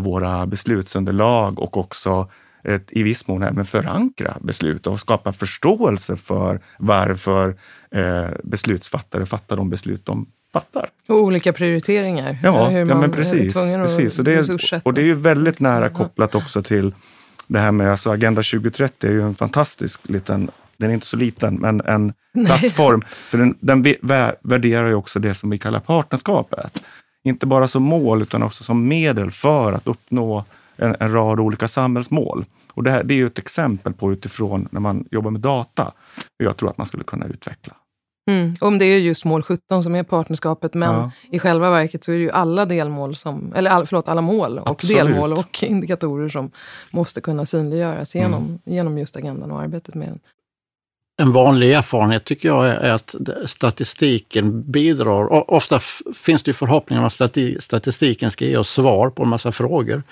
[0.00, 2.28] våra beslutsunderlag och också
[2.64, 7.56] ett, i viss mån även förankra beslut och skapa förståelse för varför
[7.90, 10.88] eh, beslutsfattare fattar de beslut de fattar.
[11.08, 12.38] Och olika prioriteringar.
[12.42, 13.54] Ja, hur ja men precis.
[13.54, 14.18] precis.
[14.18, 16.94] Och, det är, och det är ju väldigt nära kopplat också till
[17.46, 21.16] det här med alltså Agenda 2030 är ju en fantastisk liten den är inte så
[21.16, 22.46] liten, men en Nej.
[22.46, 23.02] plattform.
[23.06, 23.82] För den, den
[24.42, 26.82] värderar ju också det som vi kallar partnerskapet
[27.24, 30.44] inte bara som mål utan också som medel för att uppnå
[30.76, 32.44] en, en rad olika samhällsmål.
[32.72, 35.92] Och det, här, det är ju ett exempel på utifrån när man jobbar med data,
[36.38, 37.74] hur jag tror att man skulle kunna utveckla.
[38.30, 38.56] Mm.
[38.60, 41.10] Om det är just mål 17 som är partnerskapet, men Ja.
[41.30, 44.58] i själva verket så är det ju alla delmål, som, eller all, förlåt, alla mål
[44.58, 44.96] och Absolut.
[44.96, 46.50] delmål och indikatorer som
[46.90, 50.20] måste kunna synliggöras genom, genom just agendan och arbetet med den.
[51.16, 55.50] En vanlig erfarenhet tycker jag är att statistiken bidrar.
[55.50, 55.80] Ofta
[56.14, 60.02] finns det förhoppningar om att stati- statistiken ska ge oss svar på en massa frågor.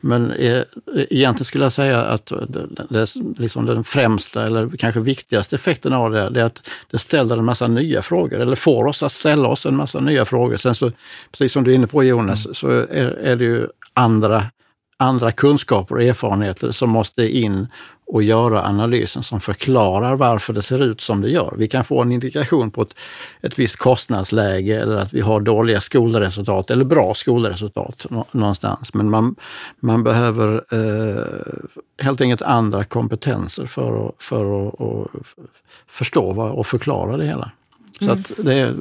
[0.00, 0.62] Men eh,
[0.94, 3.06] egentligen skulle jag säga att det, det,
[3.38, 7.44] liksom den främsta eller kanske viktigaste effekten av det, det är att det ställer en
[7.44, 10.56] massa nya frågor eller får oss att ställa oss en massa nya frågor.
[10.56, 10.92] Sen så,
[11.32, 14.46] precis som du är inne på Jonas, så är, är det ju andra
[15.00, 17.68] andra kunskaper och erfarenheter som måste in
[18.06, 21.54] och göra analysen som förklarar varför det ser ut som det gör.
[21.58, 22.94] Vi kan få en indikation på ett,
[23.42, 28.94] ett visst kostnadsläge eller att vi har dåliga skolresultat eller bra skolresultat nå- någonstans.
[28.94, 29.36] Men man,
[29.80, 31.24] man behöver eh,
[32.04, 35.06] helt enkelt andra kompetenser för att, för att, att
[35.86, 37.50] förstå vad, och förklara det hela.
[38.00, 38.74] Så att det är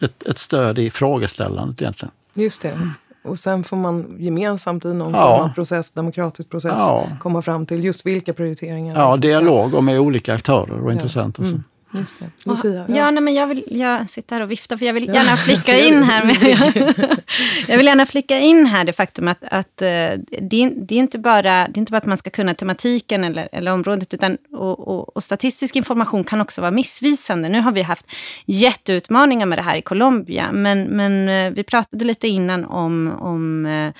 [0.00, 2.12] ett, ett stöd i frågeställandet egentligen.
[2.34, 2.90] Just det.
[3.26, 5.36] Och sen får man gemensamt i någon Ja.
[5.38, 7.06] form av process, demokratisk process Ja.
[7.20, 10.92] komma fram till just vilka prioriteringar Ja, som ska dialog och med olika aktörer och
[10.92, 11.42] intressenter.
[11.42, 11.62] Mm.
[11.98, 12.30] Just det.
[12.42, 12.84] Lucia?
[12.88, 15.78] Ja, nej, men jag, vill, jag sitter här och viftar, för jag vill gärna flika
[15.78, 16.24] in här.
[16.24, 17.20] Med,
[17.68, 20.98] jag vill gärna flika in här det faktum att, att eh, det, är, det, är
[20.98, 24.38] inte bara, det är inte bara att man ska kunna tematiken eller, eller området, utan
[24.52, 27.48] och, och, och statistisk information kan också vara missvisande.
[27.48, 28.12] Nu har vi haft
[28.44, 33.66] jätteutmaningar med det här i Colombia, men, men eh, vi pratade lite innan om, om
[33.66, 33.92] eh,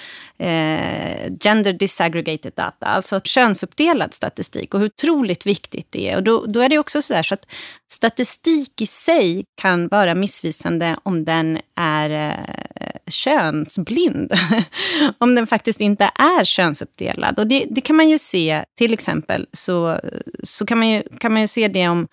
[0.49, 6.17] eh, gender disaggregated data, alltså könsuppdelad statistik och hur otroligt viktigt det är.
[6.17, 7.47] Och då, då är det också så, där, så att
[7.91, 14.33] statistik i sig kan vara missvisande om den är eh, könsblind.
[15.19, 17.39] om den faktiskt inte är könsuppdelad.
[17.39, 20.01] Och det, det kan man ju se, till exempel, så,
[20.43, 22.09] så kan, man ju, kan man ju se det om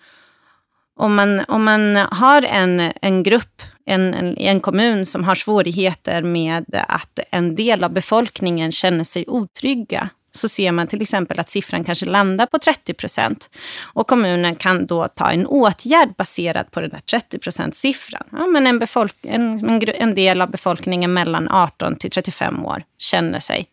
[0.96, 5.34] om man, om man har en, en grupp en, en, i en kommun som har
[5.34, 11.40] svårigheter med att en del av befolkningen känner sig otrygga så ser man till exempel
[11.40, 13.50] att siffran kanske landar på 30 procent.
[13.82, 18.26] Och kommunen kan då ta en åtgärd baserad på den här 30 procent-siffran.
[18.32, 18.82] Ja, men en,
[19.22, 23.66] en, en, gru- en del av befolkningen mellan 18 till 35 år känner sig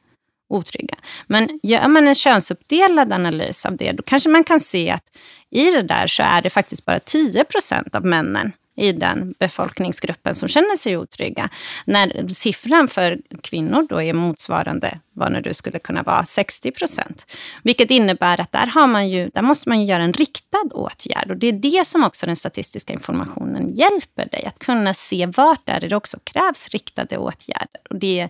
[0.49, 0.95] otrygga.
[1.27, 5.03] Men gör man en könsuppdelad analys av det, då kanske man kan se att
[5.49, 10.33] i det där så är det faktiskt bara 10 procent av männen i den befolkningsgruppen
[10.33, 11.49] som känner sig otrygga.
[11.85, 17.31] När siffran för kvinnor då är motsvarande vad nu det skulle kunna vara 60 procent.
[17.63, 21.31] Vilket innebär att där, har man ju, där måste man ju göra en riktad åtgärd.
[21.31, 24.45] Och det är det som också den statistiska informationen hjälper dig.
[24.45, 27.81] Att kunna se vart där det också krävs riktade åtgärder.
[27.89, 28.29] Och det,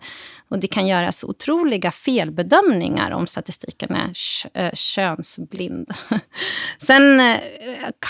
[0.50, 4.14] och det kan göras otroliga felbedömningar om statistiken är
[4.54, 5.92] eh, könsblind.
[6.78, 7.38] Sen eh,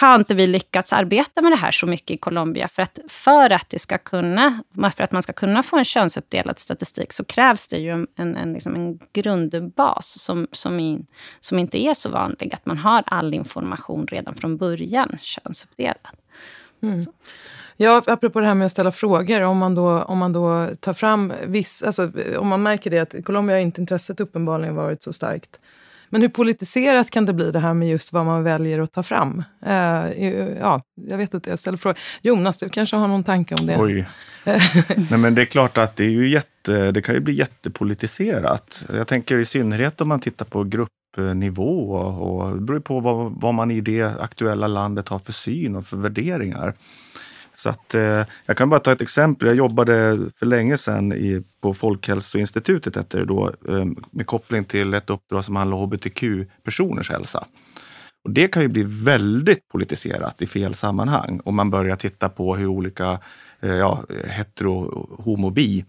[0.01, 2.67] har inte vi lyckats arbeta med det här så mycket i Colombia.
[2.67, 4.63] För att, för att, det ska kunna,
[4.95, 8.35] för att man ska kunna få en könsuppdelad statistik så krävs det ju en, en,
[8.35, 11.05] en, liksom en grundbas som, som, i,
[11.39, 12.53] som inte är så vanlig.
[12.53, 16.15] Att man har all information redan från början könsuppdelad.
[17.77, 19.41] Ja, apropå det här med att ställa frågor.
[19.41, 21.83] Om man då, om man då tar fram viss...
[21.83, 25.59] Alltså, om man märker det att i Colombia har inte intresset uppenbarligen varit så starkt.
[26.11, 29.03] Men hur politiserat kan det bli det här med just vad man väljer att ta
[29.03, 29.43] fram?
[29.65, 29.75] Eh,
[30.59, 31.99] ja, jag vet inte, jag ställer frågor.
[32.21, 33.77] Jonas, du kanske har någon tanke om det?
[33.77, 34.07] Oj.
[35.09, 38.85] Nej, men det är klart att det, är ju jätte, det kan ju bli jättepolitiserat.
[38.93, 41.91] Jag tänker i synnerhet om man tittar på gruppnivå.
[41.91, 45.75] Och, och det beror på vad, vad man i det aktuella landet har för syn
[45.75, 46.73] och för värderingar.
[47.61, 49.47] Så att, eh, jag kan bara ta ett exempel.
[49.47, 54.93] Jag jobbade för länge sedan i, på Folkhälsoinstitutet hette det då, eh, med koppling till
[54.93, 57.45] ett uppdrag som handlar om hbtq-personers hälsa.
[58.23, 62.55] Och det kan ju bli väldigt politiserat i fel sammanhang om man börjar titta på
[62.55, 63.19] hur olika
[63.59, 65.85] eh, ja, hetero, homo, bi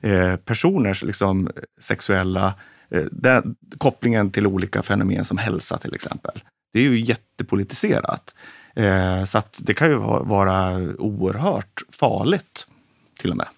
[0.00, 2.54] eh, personers liksom, sexuella
[2.90, 6.42] eh, den, kopplingen till olika fenomen som hälsa till exempel.
[6.72, 8.34] Det är ju jättepolitiserat.
[8.74, 12.66] Eh, så det kan ju va- vara oerhört farligt
[13.18, 13.48] till och med.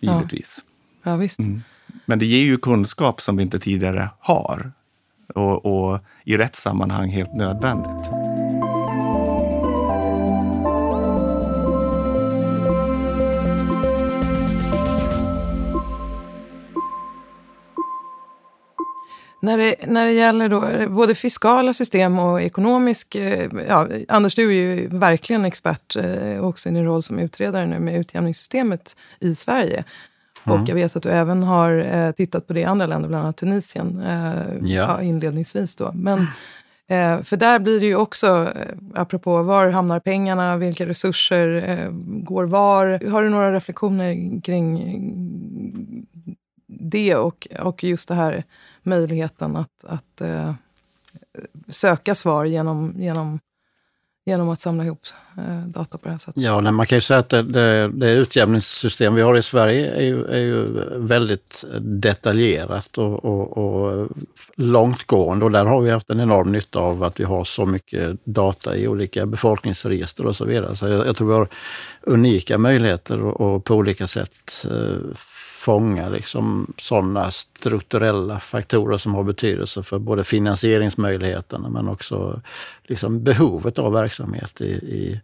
[0.00, 0.14] Ja.
[0.16, 0.62] Givetvis.
[1.02, 1.38] Ja, visst.
[1.38, 1.62] Mm.
[2.06, 4.72] Men det ger ju kunskap som vi inte tidigare har.
[5.34, 8.06] Och, och i rätt sammanhang helt nödvändigt.
[19.44, 23.14] När det, när det gäller då, både fiskala system och ekonomisk...
[23.14, 27.66] eh, Ja, Anders, du är ju verkligen expert eh, också i din roll som utredare
[27.66, 29.84] nu med utjämningssystemet i Sverige.
[30.44, 33.24] Och jag vet att du även har eh, tittat på det i andra länder, bland
[33.24, 34.32] annat Tunisien, eh,
[34.72, 35.02] Ja.
[35.02, 35.76] inledningsvis.
[35.76, 35.90] Då.
[35.94, 36.18] Men,
[36.88, 41.90] eh, för där blir det ju också, eh, apropå var hamnar pengarna, vilka resurser eh,
[42.24, 43.10] går var?
[43.10, 45.00] Har du några reflektioner kring eh,
[46.66, 48.44] det och, och just det här
[48.82, 50.54] möjligheten att, att eh,
[51.68, 53.40] söka svar genom, genom,
[54.24, 55.06] genom att samla ihop
[55.38, 56.42] eh, data på det här sättet?
[56.42, 59.94] Ja, nej, man kan ju säga att det, det, det utjämningssystem vi har i Sverige
[59.94, 60.64] är ju, är ju
[60.96, 64.08] väldigt detaljerat och, och, och
[64.56, 68.24] långtgående och där har vi haft en enorm nytta av att vi har så mycket
[68.24, 70.76] data i olika befolkningsregister och så vidare.
[70.76, 71.48] Så jag, jag tror vi har
[72.00, 74.96] unika möjligheter och, och på olika sätt eh,
[75.62, 82.40] fånga liksom sådana strukturella faktorer som har betydelse för både finansieringsmöjligheterna men också
[82.84, 85.20] liksom behovet av verksamhet i, i,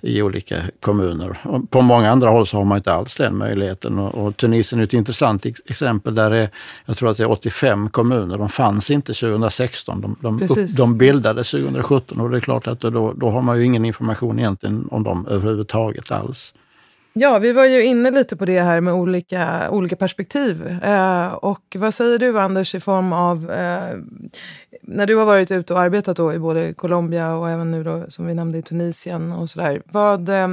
[0.00, 1.38] i olika kommuner.
[1.42, 3.98] Och på många andra håll så har man inte alls den möjligheten.
[3.98, 6.14] Och, och Tunisien är ett intressant ex- exempel.
[6.14, 6.48] Där är,
[6.86, 8.38] jag tror att det är 85 kommuner.
[8.38, 10.00] De fanns inte 2016.
[10.00, 13.58] De, de, upp, de bildades 2017 och det är klart att då, då har man
[13.58, 16.54] ju ingen information egentligen om dem överhuvudtaget alls.
[17.14, 20.66] Ja, vi var ju inne lite på det här med olika, olika perspektiv.
[20.82, 23.98] Eh, och vad säger du Anders i form av, eh,
[24.82, 28.04] när du har varit ute och arbetat då i både Colombia och även nu då
[28.08, 29.82] som vi nämnde i Tunisien och sådär.
[29.84, 30.48] Vad, eh,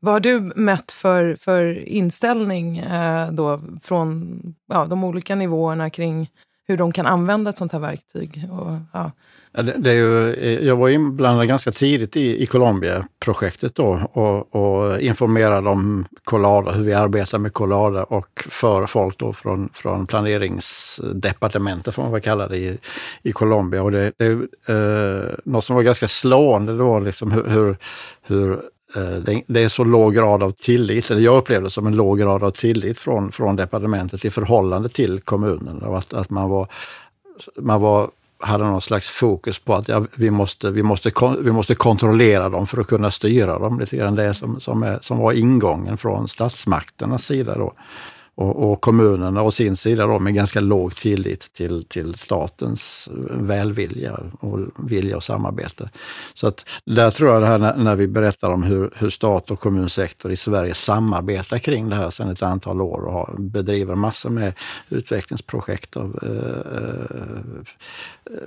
[0.00, 6.30] vad har du mött för, för inställning eh, då från ja, de olika nivåerna kring
[6.66, 8.46] hur de kan använda ett sånt här verktyg?
[8.50, 9.10] Och, ja.
[9.56, 14.00] Ja, det, det är ju, eh, jag var inblandad ganska tidigt i, i Colombia-projektet då
[14.12, 19.68] och, och informerade om Colada, hur vi arbetar med Colada och för folk då från,
[19.72, 22.78] från planeringsdepartementet, får man väl kalla det, i,
[23.22, 23.82] i Colombia.
[23.82, 24.30] Och det, det,
[24.72, 27.76] eh, något som var ganska slående då, var liksom hur, hur,
[28.22, 28.52] hur
[28.96, 32.18] eh, det, är så låg grad av tillit, eller jag upplevde det som en låg
[32.18, 35.82] grad av tillit från, från departementet i förhållande till kommunen.
[35.82, 36.68] Att, att man var,
[37.56, 41.74] man var hade någon slags fokus på att ja, vi, måste, vi, måste, vi måste
[41.74, 43.80] kontrollera dem för att kunna styra dem.
[43.80, 47.58] Lite grann det som, som, är, som var ingången från statsmakternas sida.
[47.58, 47.74] Då.
[48.36, 54.20] Och, och kommunerna å sin sida då, med ganska låg tillit till, till statens välvilja
[54.40, 54.58] och
[54.90, 55.90] vilja och samarbete.
[56.34, 59.50] Så att där tror jag det här när, när vi berättar om hur, hur stat
[59.50, 63.94] och kommunsektor i Sverige samarbetar kring det här sedan ett antal år och har, bedriver
[63.94, 64.52] massor med
[64.88, 66.74] utvecklingsprojekt av, eh,
[68.32, 68.42] eh,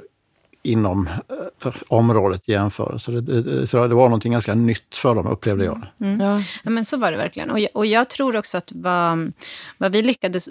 [0.68, 3.12] inom eh, området jämförelse.
[3.12, 5.86] Det, det, det, så det var någonting ganska nytt för dem, upplevde jag.
[6.02, 6.20] Mm.
[6.20, 6.44] Ja.
[6.64, 7.52] Ja, men så var det verkligen.
[7.52, 9.34] Och jag, och jag tror också att vad,
[9.78, 10.50] vad vi lyckades,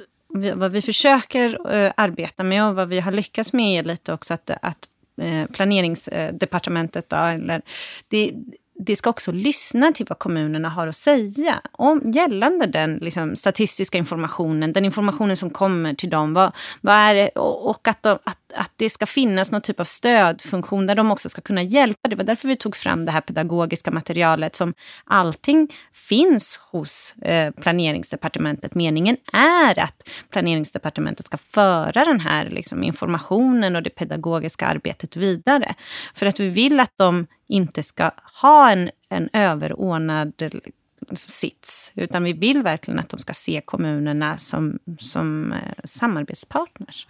[0.54, 4.34] vad vi försöker eh, arbeta med och vad vi har lyckats med är lite också
[4.34, 4.88] att, att
[5.22, 7.62] eh, planeringsdepartementet, då, eller,
[8.08, 8.32] det,
[8.78, 13.98] det ska också lyssna till vad kommunerna har att säga om gällande den liksom, statistiska
[13.98, 16.34] informationen, den informationen som kommer till dem.
[16.34, 19.80] Vad, vad är det, och och att, de, att, att det ska finnas någon typ
[19.80, 22.08] av stödfunktion där de också ska kunna hjälpa.
[22.08, 24.74] Det var därför vi tog fram det här pedagogiska materialet som
[25.04, 28.74] allting finns hos eh, planeringsdepartementet.
[28.74, 35.74] Meningen är att planeringsdepartementet ska föra den här liksom, informationen och det pedagogiska arbetet vidare.
[36.14, 38.10] För att vi vill att de inte ska
[38.42, 40.32] ha en, en överordnad
[41.14, 47.06] sits, utan vi vill verkligen att de ska se kommunerna som, som eh, samarbetspartners.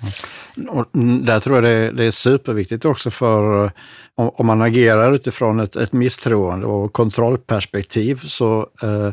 [0.56, 0.68] Mm.
[0.68, 0.86] Och
[1.24, 3.70] där tror jag det är, det är superviktigt också för eh,
[4.14, 9.10] om, om man agerar utifrån ett, ett misstroende och kontrollperspektiv så eh,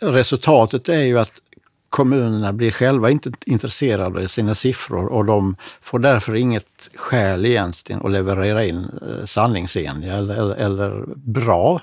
[0.00, 1.42] resultatet är ju att
[1.88, 8.02] kommunerna blir själva inte intresserade av sina siffror och de får därför inget skäl egentligen
[8.04, 11.80] att leverera in eh, sanningsenliga eller, eller, eller bra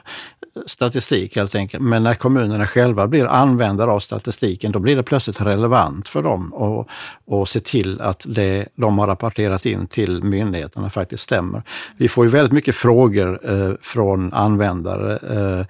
[0.65, 1.83] statistik helt enkelt.
[1.83, 6.53] Men när kommunerna själva blir användare av statistiken, då blir det plötsligt relevant för dem
[6.53, 6.87] att
[7.27, 11.63] och se till att det de har rapporterat in till myndigheterna faktiskt stämmer.
[11.97, 15.65] Vi får ju väldigt mycket frågor eh, från användare eh,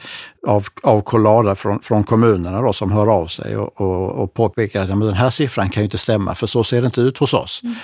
[0.47, 4.81] av, av Colada från, från kommunerna då, som hör av sig och, och, och påpekar
[4.81, 7.01] att ja, men den här siffran kan ju inte stämma, för så ser det inte
[7.01, 7.61] ut hos oss.
[7.63, 7.75] Mm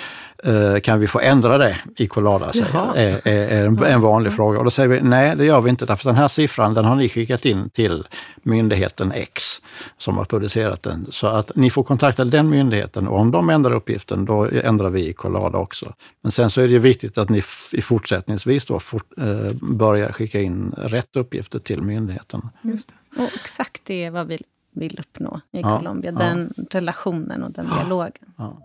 [0.83, 2.51] kan vi få ändra det i Colada?
[2.95, 4.57] Är, är, är en, en vanlig fråga.
[4.59, 6.95] Och då säger vi nej, det gör vi inte, därför den här siffran den har
[6.95, 8.07] ni skickat in till
[8.43, 9.43] myndigheten X
[9.97, 11.07] som har producerat den.
[11.09, 15.07] Så att ni får kontakta den myndigheten och om de ändrar uppgiften, då ändrar vi
[15.07, 15.93] i Colada också.
[16.23, 17.41] Men sen så är det ju viktigt att ni
[17.73, 22.49] i fortsättningsvis då fort, eh, börjar skicka in rätt uppgifter till myndigheten.
[22.61, 23.21] Just det.
[23.23, 24.41] Och exakt det är vad vi
[24.75, 26.11] vill uppnå i Ja, Colombia.
[26.11, 26.19] ja.
[26.19, 28.11] Den relationen och den dialogen.
[28.37, 28.57] Ja.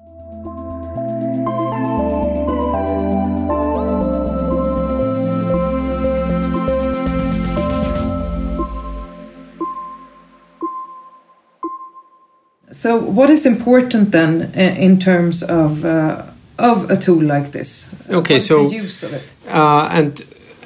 [12.77, 16.25] So, what is important then uh, in terms of uh,
[16.59, 17.95] of a tool like this?
[18.11, 19.35] Okay, What's so use of it?
[19.49, 20.23] Uh, and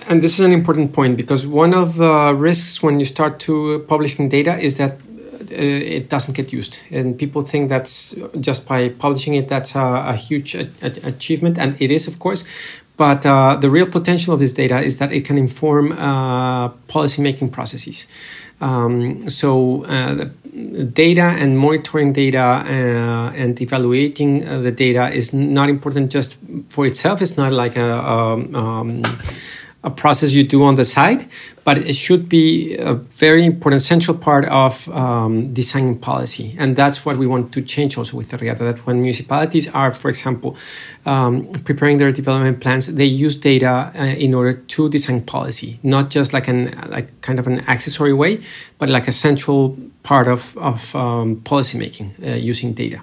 [0.09, 3.85] and this is an important point because one of the risks when you start to
[3.87, 4.95] publishing data is that
[5.53, 10.05] uh, it doesn't get used, and people think that's just by publishing it that's a,
[10.09, 12.43] a huge a, a achievement, and it is, of course.
[12.97, 17.23] But uh, the real potential of this data is that it can inform uh, policy
[17.23, 18.07] making processes.
[18.61, 20.29] Um, so uh,
[20.93, 26.37] data and monitoring data uh, and evaluating uh, the data is not important just
[26.69, 27.23] for itself.
[27.23, 29.03] It's not like a, a um,
[29.83, 31.27] a process you do on the side,
[31.65, 36.55] but it should be a very important central part of um, designing policy.
[36.59, 40.11] And that's what we want to change also with Terriata, that when municipalities are, for
[40.11, 40.57] example,
[41.07, 46.11] um, preparing their development plans, they use data uh, in order to design policy, not
[46.11, 48.41] just like an like kind of an accessory way,
[48.79, 53.01] but like a central part of, of um, policy making uh, using data.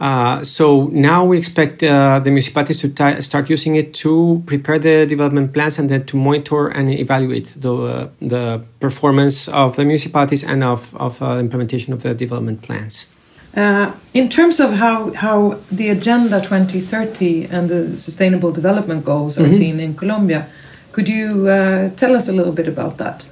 [0.00, 4.78] Uh, so now we expect uh, the municipalities to t- start using it to prepare
[4.78, 9.84] the development plans and then to monitor and evaluate the, uh, the performance of the
[9.84, 13.08] municipalities and of, of uh, implementation of the development plans.
[13.54, 19.42] Uh, in terms of how, how the Agenda 2030 and the Sustainable Development Goals are
[19.42, 19.52] mm-hmm.
[19.52, 20.48] seen in Colombia,
[20.92, 21.44] could you
[21.96, 23.26] tell us a little bit about that?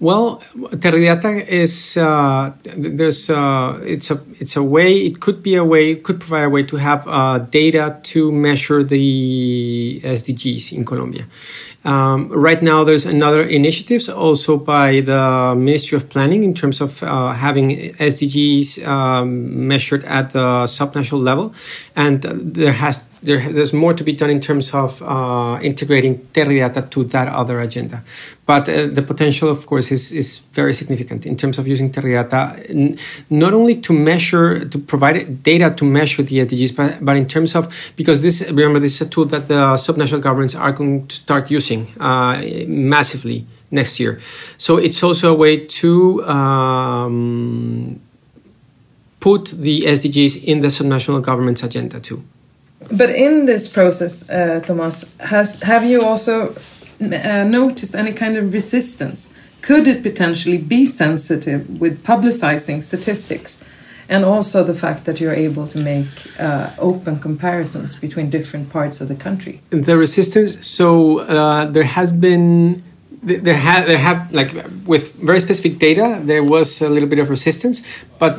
[0.00, 5.64] Well, Terridata is uh, there's uh, it's a it's a way it could be a
[5.64, 10.84] way it could provide a way to have uh, data to measure the SDGs in
[10.84, 11.26] Colombia.
[11.84, 17.02] Um, right now, there's another initiatives also by the Ministry of Planning in terms of
[17.02, 21.52] uh, having SDGs um, measured at the subnational level,
[21.96, 26.88] and there has there, there's more to be done in terms of uh, integrating Terridata
[26.90, 28.02] to that other agenda.
[28.46, 32.68] But uh, the potential, of course, is, is very significant in terms of using Terridata,
[32.70, 32.96] n-
[33.30, 37.54] not only to measure, to provide data to measure the SDGs, but, but in terms
[37.54, 41.16] of, because this, remember, this is a tool that the subnational governments are going to
[41.16, 44.20] start using uh, massively next year.
[44.56, 48.00] So it's also a way to um,
[49.20, 52.24] put the SDGs in the subnational government's agenda too.
[52.90, 56.54] But in this process, uh, Thomas, has have you also
[57.00, 59.32] uh, noticed any kind of resistance?
[59.60, 63.64] Could it potentially be sensitive with publicizing statistics?
[64.08, 66.08] and also the fact that you're able to make
[66.38, 69.60] uh, open comparisons between different parts of the country.
[69.70, 70.66] The resistance.
[70.66, 72.82] So uh, there has been.
[73.20, 74.54] There have, there have like
[74.86, 77.82] with very specific data, there was a little bit of resistance,
[78.20, 78.38] but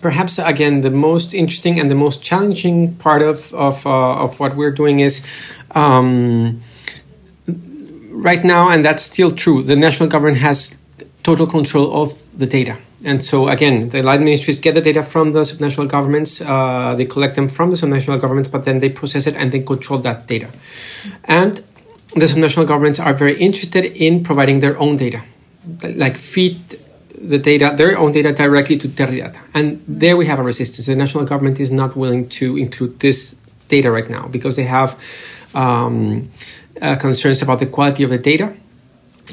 [0.00, 4.56] perhaps again the most interesting and the most challenging part of of, uh, of what
[4.56, 5.24] we're doing is
[5.72, 6.62] um,
[8.16, 9.62] right now, and that's still true.
[9.62, 10.78] The national government has
[11.22, 12.78] total control of the data.
[13.04, 16.40] And so again, the line ministries get the data from the subnational governments.
[16.40, 19.60] Uh, they collect them from the subnational governments, but then they process it and they
[19.60, 20.48] control that data.
[21.24, 21.62] And
[22.14, 25.22] the subnational governments are very interested in providing their own data,
[25.82, 26.58] like feed
[27.20, 29.40] the data, their own data directly to Terridata.
[29.54, 30.86] And there we have a resistance.
[30.86, 33.34] The national government is not willing to include this
[33.68, 34.98] data right now because they have
[35.54, 36.30] um,
[36.80, 38.54] uh, concerns about the quality of the data.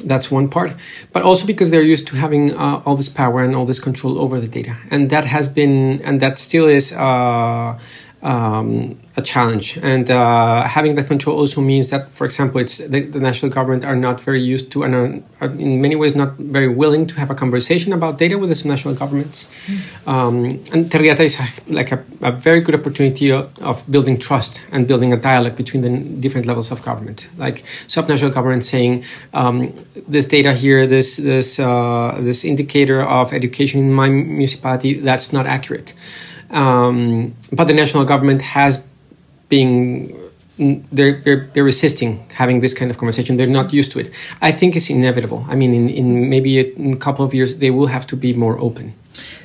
[0.03, 0.73] That's one part,
[1.11, 4.17] but also because they're used to having uh, all this power and all this control
[4.17, 7.77] over the data, and that has been and that still is uh,
[8.23, 9.77] um, a challenge.
[9.83, 13.83] And uh, having that control also means that, for example, it's the, the national government
[13.83, 17.29] are not very used to and are, in many ways not very willing to have
[17.29, 19.49] a conversation about data with the national governments.
[19.67, 20.07] Mm.
[20.07, 24.87] Um, and Terriata is like a, a, very good opportunity of, of, building trust and
[24.87, 25.89] building a dialogue between the
[26.21, 27.29] different levels of government.
[27.37, 29.03] Like subnational government saying,
[29.33, 29.75] um,
[30.07, 35.45] this data here, this this uh, this indicator of education in my municipality, that's not
[35.45, 35.93] accurate.
[36.53, 38.85] Um, but the national government has
[39.49, 40.17] been
[40.57, 43.37] they're, they're, they're resisting having this kind of conversation.
[43.37, 44.11] They're not used to it.
[44.41, 45.45] I think it's inevitable.
[45.49, 48.15] I mean, in, in maybe a, in a couple of years, they will have to
[48.15, 48.93] be more open.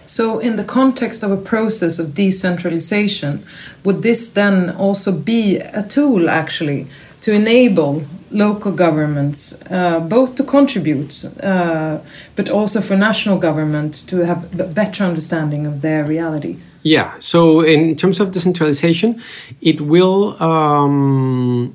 [0.07, 3.45] So, in the context of a process of decentralization,
[3.85, 6.87] would this then also be a tool actually
[7.23, 11.99] to enable local governments uh, both to contribute uh,
[12.37, 16.57] but also for national government to have a better understanding of their reality?
[16.83, 17.15] Yeah.
[17.19, 19.23] So in terms of decentralization,
[19.61, 21.75] it will um,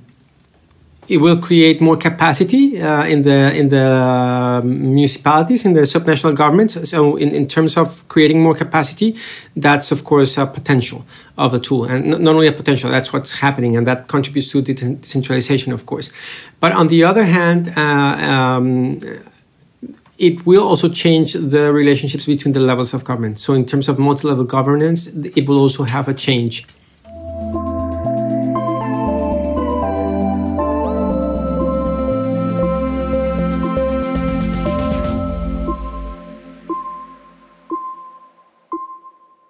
[1.08, 6.90] it will create more capacity uh, in the in the municipalities in the subnational governments.
[6.90, 9.16] So in, in terms of creating more capacity,
[9.56, 11.06] that's of course a potential
[11.38, 12.90] of a tool, and not only a potential.
[12.90, 16.12] That's what's happening, and that contributes to decentralization, of course.
[16.60, 17.74] But on the other hand.
[17.76, 19.00] Uh, um,
[20.18, 23.40] it will also change the relationships between the levels of government.
[23.40, 26.68] So, in terms of multi level governance, it will also have a change.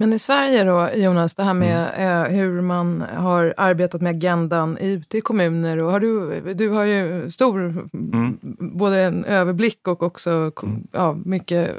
[0.03, 2.23] Men i Sverige då, Jonas, det här med mm.
[2.23, 5.77] eh, hur man har arbetat med agendan ute i kommuner.
[5.77, 7.59] Och har du, du har ju stor,
[7.93, 8.37] mm.
[8.59, 10.87] både en överblick och också mm.
[10.91, 11.71] ja, mycket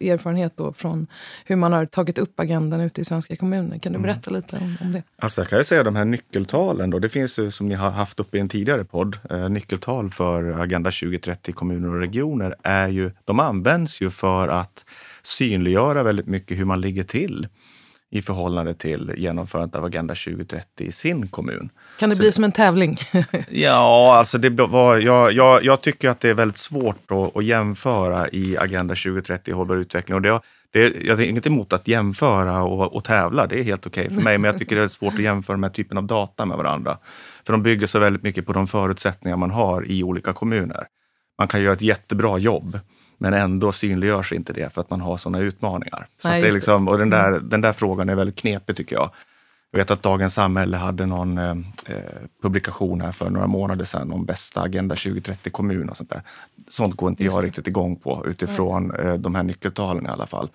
[0.00, 1.06] erfarenhet då från
[1.44, 3.78] hur man har tagit upp agendan ute i svenska kommuner.
[3.78, 4.02] Kan du mm.
[4.02, 5.02] berätta lite om, om det?
[5.18, 6.90] Alltså jag kan ju säga de här nyckeltalen.
[6.90, 9.18] Då, det finns ju som ni har haft uppe i en tidigare podd.
[9.30, 14.84] Eh, nyckeltal för Agenda 2030 kommuner och regioner är ju, de används ju för att
[15.22, 17.48] synliggöra väldigt mycket hur man ligger till
[18.10, 21.70] i förhållande till genomförandet av Agenda 2030 i sin kommun.
[21.98, 22.96] Kan det Så bli som en tävling?
[23.50, 27.44] ja, alltså det var, jag, jag, jag, tycker att det är väldigt svårt att, att
[27.44, 30.14] jämföra i Agenda 2030 hållbar utveckling.
[30.14, 30.40] Och det,
[30.72, 34.16] det, jag har inget emot att jämföra och, och tävla, det är helt okej okay
[34.16, 34.38] för mig.
[34.38, 36.98] Men jag tycker det är svårt att jämföra den här typen av data med varandra.
[37.46, 40.86] För de bygger så väldigt mycket på de förutsättningar man har i olika kommuner.
[41.38, 42.78] Man kan göra ett jättebra jobb
[43.20, 46.06] men ändå synliggörs inte det för att man har sådana utmaningar.
[46.18, 47.48] Så Nej, det är liksom, och den där, mm.
[47.48, 49.10] den där frågan är väldigt knepig tycker jag.
[49.70, 51.96] Jag vet att Dagens Samhälle hade någon eh, eh
[52.42, 56.22] publikation här för några månader sedan om bästa Agenda 2030 kommun och sånt där.
[56.68, 60.48] Sånt går inte jag riktigt igång på utifrån eh, de här nyckeltalen i alla fall.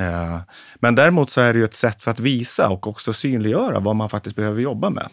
[0.00, 0.40] Eh,
[0.74, 3.96] men däremot så är det ju ett sätt för att visa och också synliggöra vad
[3.96, 5.08] man faktiskt behöver jobba med.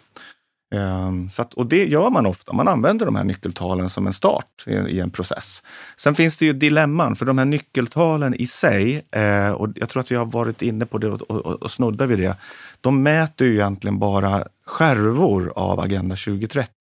[0.75, 2.53] Ehm, så att, och det gör man ofta.
[2.53, 5.63] Man använder de här nyckeltalen som en start i, i en process.
[5.95, 10.01] Sen finns det ju dilemman, för de här nyckeltalen i sig, eh, och jag tror
[10.01, 12.37] att vi har varit inne på det och, och, och snuddar vid det,
[12.81, 16.71] de mäter ju egentligen bara skärvor av Agenda 2030.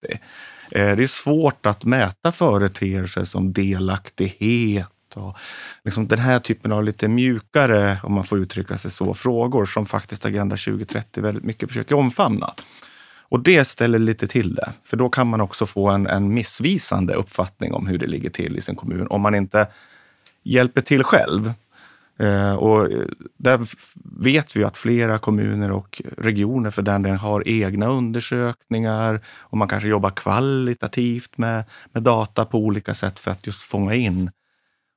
[0.71, 5.37] Eh, det är svårt att mäta företeelser som delaktighet och
[5.83, 9.85] liksom den här typen av lite mjukare, om man får uttrycka sig så, frågor som
[9.85, 12.53] faktiskt Agenda 2030 väldigt mycket försöker omfamna.
[13.29, 17.13] Och det ställer lite till det, för då kan man också få en, en missvisande
[17.13, 19.67] uppfattning om hur det ligger till i sin kommun om man inte
[20.43, 21.53] hjälper till själv.
[22.19, 23.07] Eh, och eh,
[23.37, 23.67] där
[24.23, 29.67] vet vi att flera kommuner och regioner för den delen har egna undersökningar och man
[29.67, 31.63] kanske jobbar kvalitativt med,
[31.93, 34.31] med data på olika sätt för att just fånga in.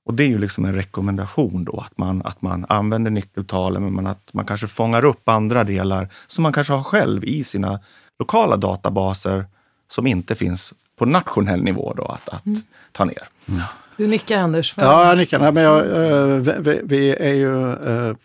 [0.07, 4.07] Och det är ju liksom en rekommendation då att man, att man använder nyckeltalen men
[4.07, 7.81] att man kanske fångar upp andra delar som man kanske har själv i sina
[8.21, 9.47] lokala databaser
[9.89, 12.59] som inte finns på nationell nivå då, att, att mm.
[12.93, 13.29] ta ner.
[13.49, 13.61] Mm.
[13.97, 14.75] Du nickar Anders?
[14.77, 15.39] Ja, jag nickar.
[15.39, 18.17] Nej, men jag, eh, vi, vi, är ju, eh,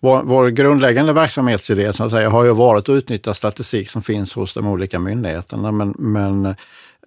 [0.00, 4.34] vår, vår, grundläggande verksamhetsidé så att säga, har ju varit att utnyttja statistik som finns
[4.34, 5.72] hos de olika myndigheterna.
[5.72, 6.54] Men, men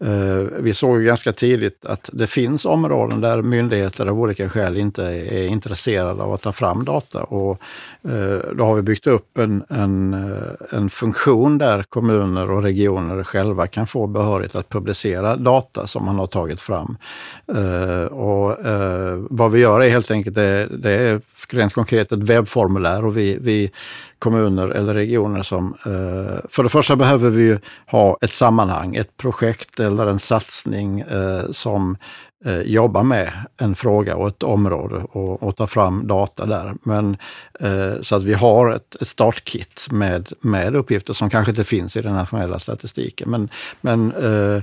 [0.04, 5.04] Eh, vi såg ganska tidigt att det finns områden där myndigheter av olika skäl inte
[5.06, 7.24] är intresserade av att ta fram data.
[7.24, 7.62] Och
[8.04, 13.24] eh, då har vi byggt upp en, en, eh, en funktion där kommuner och regioner
[13.24, 16.98] själva kan få behörighet att publicera data som man har tagit fram.
[18.12, 18.58] Och
[19.30, 23.38] vad vi gör är helt enkelt, det, det är rent konkret ett webbformulär och vi,
[23.42, 23.72] vi
[24.20, 25.76] kommuner eller regioner som...
[25.86, 31.00] Eh, för det första behöver vi ju ha ett sammanhang, ett projekt eller en satsning
[31.00, 31.98] eh, som
[32.46, 36.76] eh, jobbar med en fråga och ett område och, och tar fram data där.
[36.84, 37.18] Men,
[37.60, 41.98] eh, så att vi har ett, ett startkit med, med uppgifter som kanske inte finns
[41.98, 43.30] i den nationella statistiken.
[43.30, 43.50] Men,
[43.82, 44.62] men eh,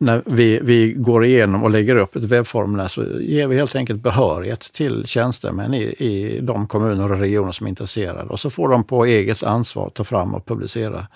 [0.00, 4.02] när vi, vi går igenom och lägger upp ett webbformulär så ger vi helt enkelt
[4.02, 8.30] behörighet till tjänstemän i, i de kommuner och regioner som är intresserade.
[8.30, 11.06] Och så får de på eget ansvar ta fram och publicera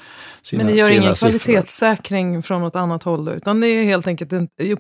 [0.43, 1.39] sina Men ni gör ingen siffror.
[1.39, 4.33] kvalitetssäkring från något annat håll, utan det är helt enkelt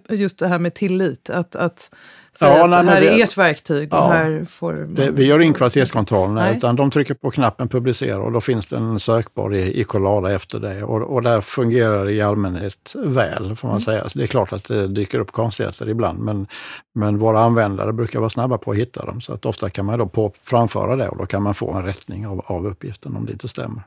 [0.08, 1.30] just det här med tillit.
[1.30, 1.90] Att, att
[2.36, 3.88] säga ja, att nej, det här det, är ert verktyg.
[3.92, 8.18] Ja, här får det, vi gör ingen kvalitetskontroll, nej, utan de trycker på knappen publicera
[8.22, 10.82] och då finns det en sökbar i, i Collada efter det.
[10.82, 13.80] Och, och där fungerar det i allmänhet väl, får man mm.
[13.80, 14.08] säga.
[14.08, 16.46] Så det är klart att det dyker upp konstigheter ibland, men,
[16.94, 19.20] men våra användare brukar vara snabba på att hitta dem.
[19.20, 21.84] Så att ofta kan man då på, framföra det och då kan man få en
[21.84, 23.82] rättning av, av uppgiften om det inte stämmer.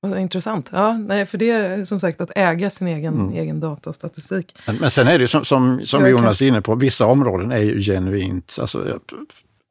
[0.00, 0.70] Vad intressant.
[0.72, 3.32] Ja, nej, för det är som sagt att äga sin egen, mm.
[3.32, 4.56] egen datastatistik.
[4.66, 7.58] Men, men sen är det som, som, som Jonas är inne på, vissa områden är
[7.58, 8.98] ju genuint, alltså,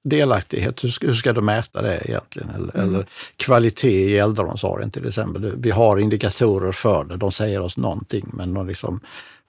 [0.03, 2.49] delaktighet, hur ska, hur ska du mäta det egentligen?
[2.49, 2.89] Eller, mm.
[2.89, 3.05] eller
[3.37, 5.53] kvalitet i äldreomsorgen till exempel.
[5.57, 8.99] Vi har indikatorer för det, de säger oss någonting men de liksom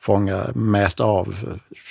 [0.01, 1.35] fånga, mäta av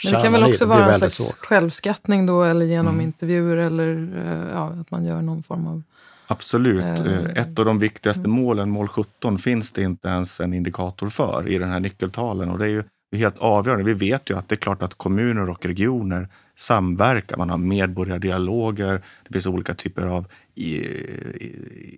[0.03, 1.45] Men det kan väl också vara en slags svårt.
[1.45, 3.05] självskattning då eller genom mm.
[3.05, 5.83] intervjuer eller eh, ja, att man gör någon form av
[6.27, 6.83] Absolut.
[6.83, 8.31] Uh, Ett av de viktigaste mm.
[8.31, 12.49] målen, mål 17, finns det inte ens en indikator för i den här nyckeltalen.
[12.49, 12.83] Och det är ju
[13.15, 13.83] helt avgörande.
[13.83, 19.01] Vi vet ju att det är klart att kommuner och regioner samverka, man har medborgardialoger,
[19.27, 20.27] det finns olika typer av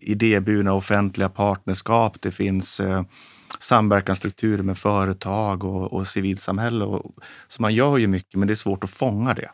[0.01, 3.03] idéburna offentliga partnerskap, det finns eh,
[3.59, 6.85] samverkansstrukturer med företag och, och civilsamhälle.
[6.85, 7.11] Och,
[7.47, 9.49] så man gör ju mycket, men det är svårt att fånga det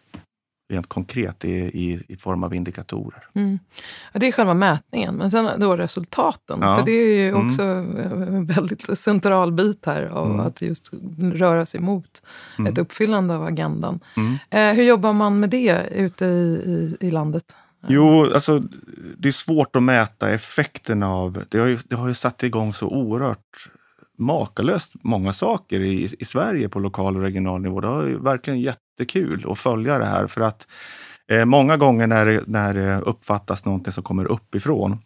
[0.70, 3.28] rent konkret i, i, i form av indikatorer.
[3.34, 3.60] Mm.
[4.14, 6.60] Ja, det är själva mätningen, men sen då resultaten.
[6.62, 6.78] Ja.
[6.78, 7.48] För det är ju mm.
[7.48, 10.40] också en väldigt central bit här av mm.
[10.40, 12.24] att just röra sig mot
[12.60, 12.72] mm.
[12.72, 14.00] ett uppfyllande av agendan.
[14.18, 14.38] Mm.
[14.50, 17.56] Eh, hur jobbar man med det ute i, i, i landet?
[17.88, 18.64] Jo, alltså
[19.18, 21.44] det är svårt att mäta effekten av...
[21.50, 23.70] Det har ju, det har ju satt igång så oerhört
[24.18, 27.82] makalöst många saker i, i Sverige på lokal och regional nivå.
[27.82, 28.62] Det har ju verkligen
[29.00, 30.68] jättekul att följa det här för att
[31.28, 34.98] eh, många gånger när det, när det uppfattas någonting som kommer uppifrån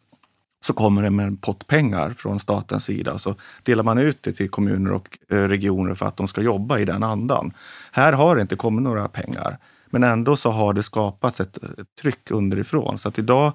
[0.61, 4.23] så kommer det med en pott pengar från statens sida och så delar man ut
[4.23, 7.53] det till kommuner och eh, regioner för att de ska jobba i den andan.
[7.91, 9.57] Här har det inte kommit några pengar,
[9.89, 12.97] men ändå så har det skapats ett, ett tryck underifrån.
[12.97, 13.53] Så att idag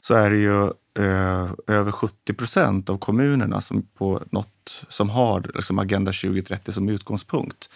[0.00, 0.64] så är det ju
[0.98, 6.88] eh, över 70 procent av kommunerna som, på något, som har liksom Agenda 2030 som
[6.88, 7.70] utgångspunkt.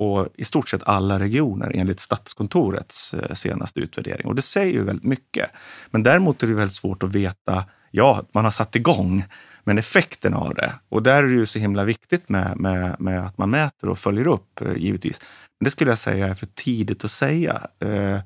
[0.00, 4.26] Och i stort sett alla regioner enligt Statskontorets eh, senaste utvärdering.
[4.26, 5.50] Och det säger ju väldigt mycket.
[5.90, 9.24] Men däremot är det väldigt svårt att veta, ja, man har satt igång,
[9.64, 10.72] men effekten av det.
[10.88, 13.98] Och där är det ju så himla viktigt med, med, med att man mäter och
[13.98, 15.20] följer upp, eh, givetvis.
[15.60, 17.66] Men det skulle jag säga är för tidigt att säga.
[17.80, 18.20] Eh,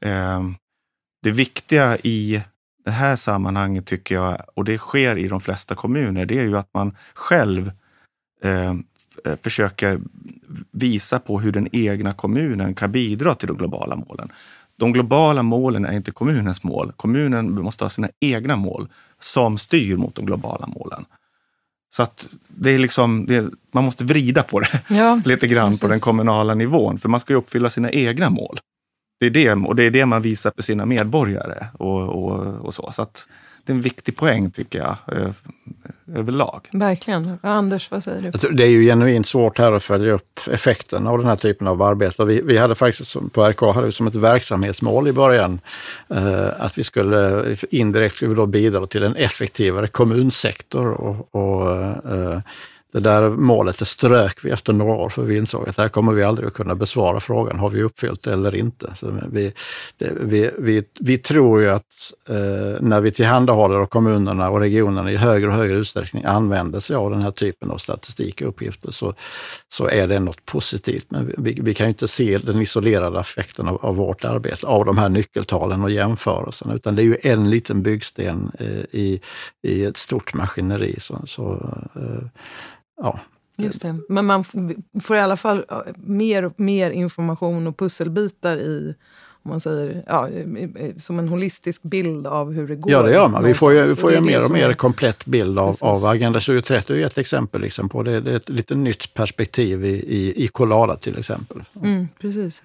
[0.00, 0.42] eh,
[1.22, 2.42] det viktiga i
[2.84, 6.58] det här sammanhanget tycker jag, och det sker i de flesta kommuner, det är ju
[6.58, 7.72] att man själv
[8.42, 8.74] eh,
[9.42, 10.00] försöker
[10.70, 14.32] visa på hur den egna kommunen kan bidra till de globala målen.
[14.76, 16.92] De globala målen är inte kommunens mål.
[16.96, 18.88] Kommunen måste ha sina egna mål
[19.20, 21.04] som styr mot de globala målen.
[21.94, 25.68] Så att det är liksom, det är, man måste vrida på det ja, lite grann
[25.68, 25.80] precis.
[25.80, 28.58] på den kommunala nivån, för man ska ju uppfylla sina egna mål.
[29.20, 31.66] Det är det, och det är det man visar för sina medborgare.
[31.72, 32.92] Och, och, och så.
[32.92, 33.26] så att
[33.64, 34.96] det är en viktig poäng tycker jag,
[36.14, 36.68] överlag.
[36.72, 37.38] Verkligen.
[37.42, 38.48] Anders, vad säger du?
[38.48, 41.82] Det är ju genuint svårt här att följa upp effekten av den här typen av
[41.82, 42.24] arbete.
[42.24, 45.60] Vi, vi hade faktiskt på RK hade vi som ett verksamhetsmål i början
[46.08, 51.70] eh, att vi skulle indirekt skulle då bidra till en effektivare kommunsektor och, och
[52.12, 52.40] eh,
[52.92, 56.12] det där målet det strök vi efter några år för vi insåg att här kommer
[56.12, 58.92] vi aldrig att kunna besvara frågan, har vi uppfyllt det eller inte?
[58.94, 59.52] Så vi,
[59.96, 65.12] det, vi, vi, vi tror ju att eh, när vi tillhandahåller och kommunerna och regionerna
[65.12, 68.90] i högre och högre utsträckning använder sig av den här typen av statistik och uppgifter
[68.90, 69.14] så,
[69.68, 71.06] så är det något positivt.
[71.08, 74.84] Men vi, vi kan ju inte se den isolerade effekten av, av, vårt arbete, av
[74.84, 79.20] de här nyckeltalen och jämförelserna, utan det är ju en liten byggsten eh, i,
[79.62, 80.96] i ett stort maskineri.
[81.00, 81.52] Så, så
[81.94, 82.28] eh,
[83.02, 83.20] ja.
[83.56, 83.98] Just det.
[84.08, 84.44] Men man
[85.02, 85.64] får i alla fall
[85.96, 88.94] mer och mer information och pusselbitar i
[89.44, 90.28] om man säger, ja,
[90.98, 92.92] som en holistisk bild av hur det går.
[92.92, 93.44] Ja, det gör man.
[93.44, 96.40] Vi får ju, vi får ju en mer och mer komplett bild av, av Agenda
[96.40, 96.94] 2030.
[96.94, 98.20] Det är ett exempel liksom på det.
[98.20, 101.62] Det är ett lite nytt perspektiv i, i, i Colada till exempel.
[101.82, 102.62] Mm, precis.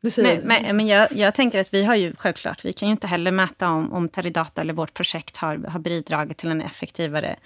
[0.00, 3.06] Men, men, men jag, jag, tänker att vi har ju självklart, vi kan ju inte
[3.06, 7.36] heller mäta om, om Teridata eller vårt projekt har, har bidragit till en effektivare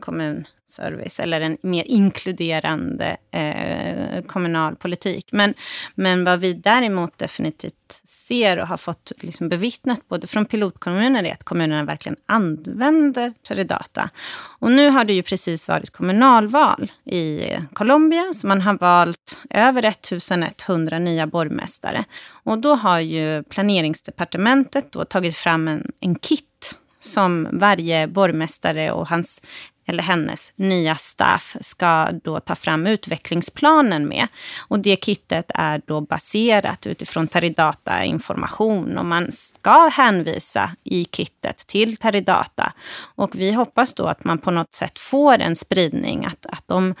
[0.00, 5.28] kommun service eller en mer inkluderande eh, kommunal politik.
[5.32, 5.54] Men,
[5.94, 11.32] men vad vi däremot definitivt ser och har fått liksom bevittnat både från pilotkommuner är
[11.32, 14.10] att kommunerna verkligen använder Teridata.
[14.58, 17.42] Och nu har det ju precis varit kommunalval i
[17.72, 22.04] Colombia så man har valt över 1100 nya borgmästare.
[22.42, 29.08] Och då har ju planeringsdepartementet då tagit fram en, en kit som varje borgmästare och
[29.08, 29.42] hans
[29.90, 34.28] eller hennes nya staff ska då ta fram utvecklingsplanen med.
[34.68, 41.66] Och det kittet är då baserat utifrån Teridata information och man ska hänvisa i kittet
[41.66, 42.72] till Teridata.
[43.14, 46.94] Och vi hoppas då att man på något sätt får en spridning, att, att de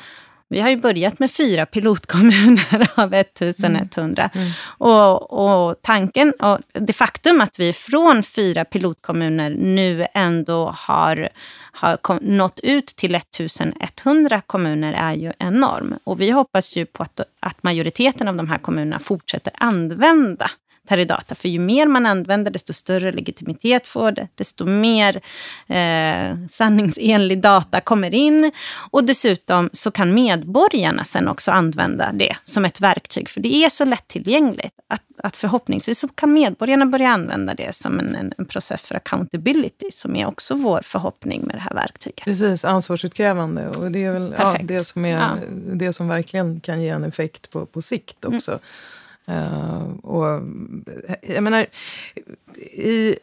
[0.50, 4.30] vi har ju börjat med fyra pilotkommuner av 1100.
[4.34, 4.46] Mm.
[4.46, 4.52] Mm.
[4.78, 5.32] Och,
[5.68, 11.28] och, tanken, och det faktum att vi från fyra pilotkommuner nu ändå har,
[11.72, 15.94] har nått ut till 1100 kommuner är ju enorm.
[16.04, 20.50] Och vi hoppas ju på att, att majoriteten av de här kommunerna fortsätter använda
[20.90, 21.34] Teridata.
[21.34, 24.28] För ju mer man använder, desto större legitimitet får det.
[24.34, 25.20] Desto mer
[25.66, 28.52] eh, sanningsenlig data kommer in.
[28.90, 33.28] Och dessutom så kan medborgarna sen också använda det som ett verktyg.
[33.28, 37.98] För det är så lättillgängligt att, att förhoppningsvis så kan medborgarna börja använda det som
[37.98, 42.24] en, en, en, process för accountability, som är också vår förhoppning med det här verktyget.
[42.24, 43.68] Precis, ansvarsutkrävande.
[43.68, 45.36] Och det är väl ja, det, som är, ja.
[45.72, 48.50] det som verkligen kan ge en effekt på, på sikt också.
[48.50, 48.62] Mm.
[49.30, 50.42] Uh, och, eh,
[51.22, 51.66] jag menar,
[52.56, 53.16] i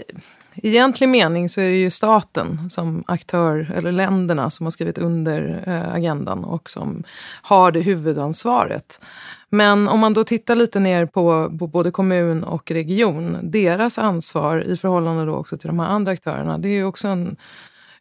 [0.56, 5.64] egentlig mening så är det ju staten som aktör, eller länderna som har skrivit under
[5.68, 7.04] uh, agendan och som
[7.42, 9.02] har det huvudansvaret.
[9.50, 14.62] Men om man då tittar lite ner på, på både kommun och region, deras ansvar
[14.62, 17.38] i förhållande då också till de här andra aktörerna, det är ju också en,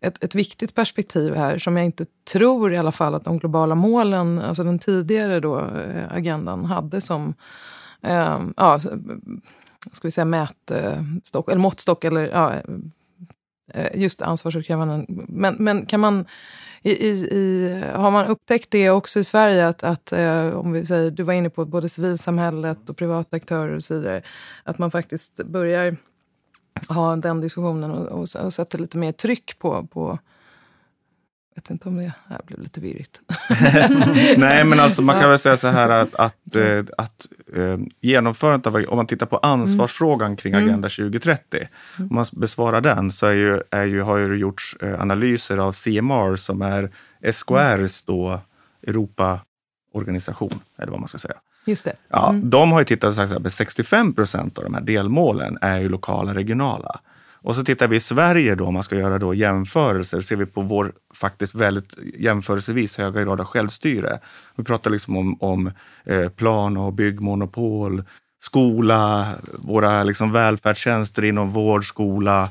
[0.01, 3.75] ett, ett viktigt perspektiv här som jag inte tror i alla fall att de globala
[3.75, 5.65] målen, alltså den tidigare då,
[6.11, 7.35] agendan, hade som
[8.07, 8.81] eh, ja,
[9.93, 12.55] ska vi säga mätstock, eh, eller måttstock eller ja,
[13.73, 15.05] eh, just ansvarsutkrävande.
[15.09, 16.25] Men, men kan man
[16.83, 20.87] i, i, i, har man upptäckt det också i Sverige, att, att eh, om vi
[20.87, 24.23] säger, du var inne på både civilsamhället och privata aktörer och så vidare,
[24.65, 25.97] att man faktiskt börjar
[26.89, 30.19] ha den diskussionen och, och, och sätter lite mer tryck på, på
[31.57, 33.21] vet inte om det, det blev lite virrigt.
[34.37, 37.27] Nej, men alltså man kan väl säga så här att, att, äh, att
[37.57, 40.65] äh, genomförandet av, om man tittar på ansvarsfrågan kring mm.
[40.65, 42.11] Agenda 2030, mm.
[42.11, 45.73] om man besvarar den så är ju, är ju, har ju gjorts äh, analyser av
[45.73, 46.91] CMR som är
[47.33, 48.41] SKRs då
[48.87, 51.37] Europaorganisation, eller vad man ska säga.
[51.67, 51.97] Just det.
[52.09, 52.51] Ja, mm.
[52.51, 55.89] De har ju tittat och sagt att 65 procent av de här delmålen är ju
[55.89, 57.01] lokala regionala.
[57.47, 60.47] Och så tittar vi i Sverige då, om man ska göra då jämförelser, ser vi
[60.47, 64.19] på vår faktiskt väldigt jämförelsevis höga grad av självstyre.
[64.57, 65.73] Vi pratar liksom om, om
[66.05, 68.05] eh, plan och byggmonopol,
[68.43, 72.51] skola, våra liksom välfärdstjänster inom vård, skola,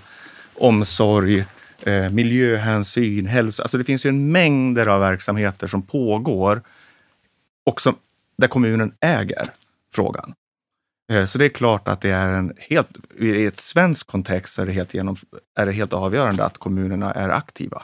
[0.56, 1.46] omsorg,
[1.82, 3.64] eh, miljöhänsyn, hälsa.
[3.64, 6.62] Alltså det finns ju en mängder av verksamheter som pågår
[7.66, 7.96] och som,
[8.38, 9.50] där kommunen äger
[9.96, 10.34] frågan.
[11.12, 12.90] Eh, så det är klart att det är en helt,
[13.20, 15.16] i ett svenskt kontext är det helt, genom,
[15.58, 17.84] är det helt avgörande att kommunerna är aktiva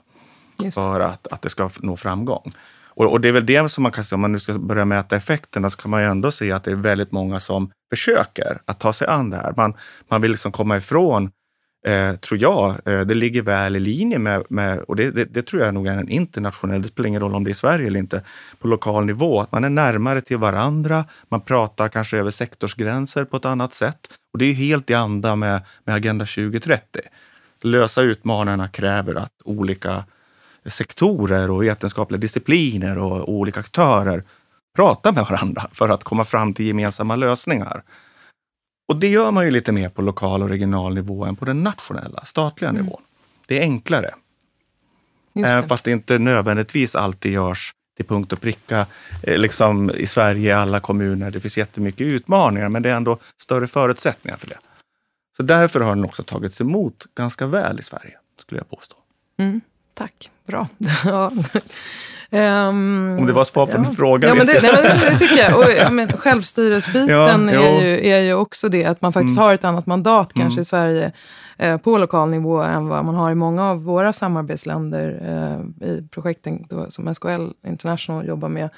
[0.74, 2.54] för att, att det ska nå framgång.
[2.94, 4.86] Och, och, det är väl det som man kan se, om man nu ska börja
[4.86, 8.62] mäta effekterna, så kan man ju ändå se att det är väldigt många som försöker
[8.66, 9.54] att ta sig an det här.
[9.58, 9.74] Man,
[10.10, 11.32] man vill liksom komma ifrån
[11.88, 15.42] eh, tror jag, eh, det ligger väl i linje med, med och det, det, det,
[15.42, 17.88] tror jag nog är en internationell, det spelar ingen roll om det är i Sverige
[17.88, 18.24] eller inte,
[18.60, 19.42] på lokal nivå.
[19.42, 24.00] Att man är närmare till varandra, man pratar kanske över sektorsgränser på ett annat sätt.
[24.34, 27.02] Och det är helt i anda med, med Agenda 2030.
[27.62, 30.04] Lösa utmaningarna kräver att olika
[30.66, 34.24] sektorer och vetenskapliga discipliner och olika aktörer
[34.76, 37.84] pratar med varandra för att komma fram till gemensamma lösningar.
[38.92, 41.64] Och det gör man ju lite mer på lokal och regional nivå än på den
[41.64, 42.82] nationella, statliga mm.
[42.82, 43.02] nivån.
[43.48, 44.14] Det är enklare.
[45.36, 48.86] Även fast det inte nödvändigtvis alltid görs till punkt och pricka
[49.24, 51.32] eh, liksom i Sverige, i alla kommuner.
[51.32, 54.58] Det finns jättemycket utmaningar, men det är ändå större förutsättningar för det.
[55.38, 58.96] Så därför har den också tagits emot ganska väl i Sverige, skulle jag påstå.
[59.40, 59.62] Mm,
[60.02, 60.68] tack, bra.
[62.34, 63.78] Um, Om det var svar på ja.
[63.78, 64.28] din fråga.
[64.28, 65.58] Ja, men det, nej, men det, tycker jag.
[65.58, 69.46] Och, ja, men självstyresbiten ja, är, ju, är ju också det, att man faktiskt mm.
[69.46, 70.62] har ett annat mandat kanske mm.
[70.62, 71.12] i Sverige
[71.58, 75.22] eh, på lokal nivå än vad man har i många av våra samarbetsländer
[75.82, 78.70] eh, i projekten då, som SKL International jobbar med.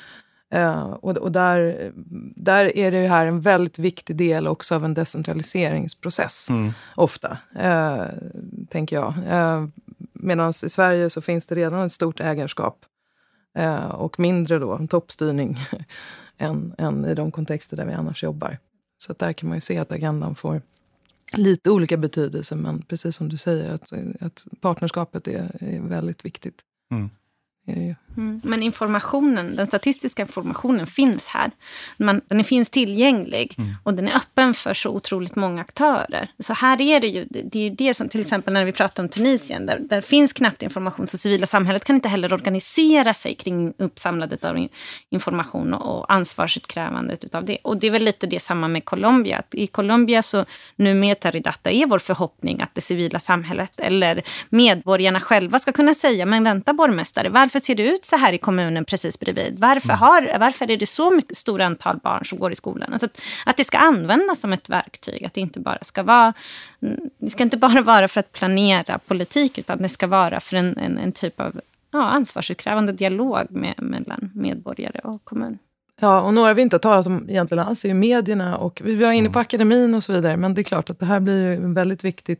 [0.55, 1.91] Uh, och och där,
[2.36, 6.74] där är det ju här en väldigt viktig del också av en decentraliseringsprocess, mm.
[6.95, 8.03] ofta, uh,
[8.69, 9.13] tänker jag.
[10.24, 12.86] Medan i Sverige så finns det redan ett stort ägarskap
[13.57, 15.57] Eh, och mindre då toppstyrning
[16.38, 18.57] än, än i de kontexter där vi annars jobbar.
[18.97, 20.61] Så där kan man ju se att agendan får
[21.38, 26.61] lite olika betydelse, men precis som du säger, att, att partnerskapet är, är väldigt viktigt.
[26.91, 27.09] Mm.
[28.18, 28.41] Mm.
[28.43, 31.51] Men informationen, den statistiska informationen finns här.
[31.97, 33.76] Man, den finns tillgänglig mm.
[33.84, 36.32] och den är öppen för så otroligt många aktörer.
[36.39, 39.03] Så här är det ju, det är ju det som till exempel när vi pratar
[39.03, 43.36] om Tunisien, där, där finns knappt information, så civila samhället kan inte heller organisera sig
[43.36, 44.68] kring uppsamlandet av
[45.09, 47.57] information och ansvarsutkrävandet av det.
[47.64, 49.38] Och det är väl lite det samma med Colombia.
[49.38, 50.45] Att I Colombia så
[50.76, 55.93] nu med Taridata är vår förhoppning att det civila samhället eller medborgarna själva ska kunna
[55.93, 59.60] säga, men vänta borgmästare, varför ser det ut så här i kommunen precis bredvid?
[59.60, 59.99] Varför, mm.
[59.99, 62.93] har, varför är det så mycket stora antal barn som går i skolan?
[62.93, 66.34] Alltså att, att det ska användas som ett verktyg, att det inte bara ska vara...
[67.18, 70.78] Det ska inte bara vara för att planera politik, utan det ska vara för en,
[70.78, 75.58] en, en typ av ja, ansvarsutkrävande dialog med, mellan medborgare och kommun.
[76.02, 78.96] Ja, och några vi inte har talat om egentligen alls är ju medierna och vi
[78.96, 79.41] var inne på mm.
[79.41, 80.38] akademin och så vidare.
[80.38, 82.38] Men det är klart att det här blir ju en väldigt viktig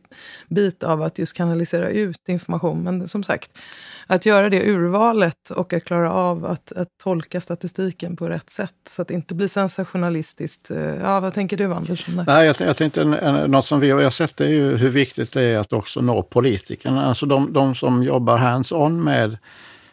[0.48, 2.82] bit av att just kanalisera ut information.
[2.82, 3.58] Men som sagt,
[4.06, 8.74] att göra det urvalet och att klara av att, att tolka statistiken på rätt sätt
[8.88, 10.70] så att det inte blir sensationalistiskt.
[10.70, 12.06] Eh, ja, vad tänker du Anders?
[12.26, 13.04] Nej, jag, jag tänkte
[13.46, 17.06] något som vi har sett är ju hur viktigt det är att också nå politikerna.
[17.06, 19.38] Alltså de, de som jobbar hands-on med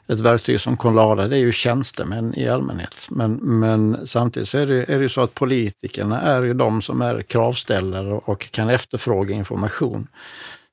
[0.07, 3.07] ett verktyg som Conlada, det är ju tjänstemän i allmänhet.
[3.09, 7.01] Men, men samtidigt så är det, är det så att politikerna är ju de som
[7.01, 10.07] är kravställare och kan efterfråga information.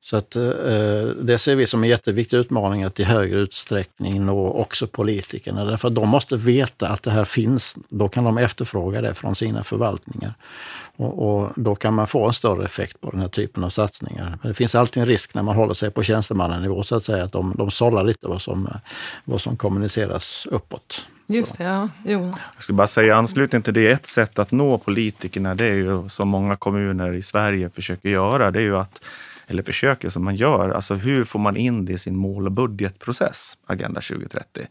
[0.00, 0.42] Så att, eh,
[1.22, 5.64] det ser vi som en jätteviktig utmaning att i högre utsträckning nå också politikerna.
[5.64, 7.76] Därför att de måste veta att det här finns.
[7.88, 10.34] Då kan de efterfråga det från sina förvaltningar.
[10.96, 14.38] Och, och, då kan man få en större effekt på den här typen av satsningar.
[14.42, 17.24] Men det finns alltid en risk när man håller sig på tjänstemannanivå så att säga,
[17.24, 18.68] att de, de sållar lite vad som,
[19.24, 21.06] vad som kommuniceras uppåt.
[21.26, 21.88] Just det, ja.
[22.04, 22.34] Jo.
[22.54, 26.08] Jag skulle bara säga anslutning till det, ett sätt att nå politikerna, det är ju
[26.08, 29.02] som många kommuner i Sverige försöker göra, det är ju att
[29.48, 32.52] eller försöker som man gör, alltså hur får man in det i sin mål och
[32.52, 34.66] budgetprocess, Agenda 2030?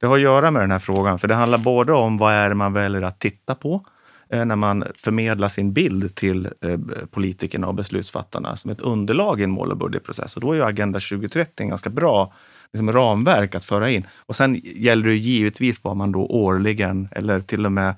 [0.00, 2.48] Det har att göra med den här frågan, för det handlar både om vad är
[2.48, 3.86] det man väljer att titta på
[4.30, 6.78] eh, när man förmedlar sin bild till eh,
[7.10, 10.36] politikerna och beslutsfattarna som ett underlag i en mål och budgetprocess.
[10.36, 12.32] Och då är ju Agenda 2030 en ganska bra
[12.72, 14.06] liksom, ramverk att föra in.
[14.26, 17.94] Och sen gäller det givetvis vad man då årligen eller till och med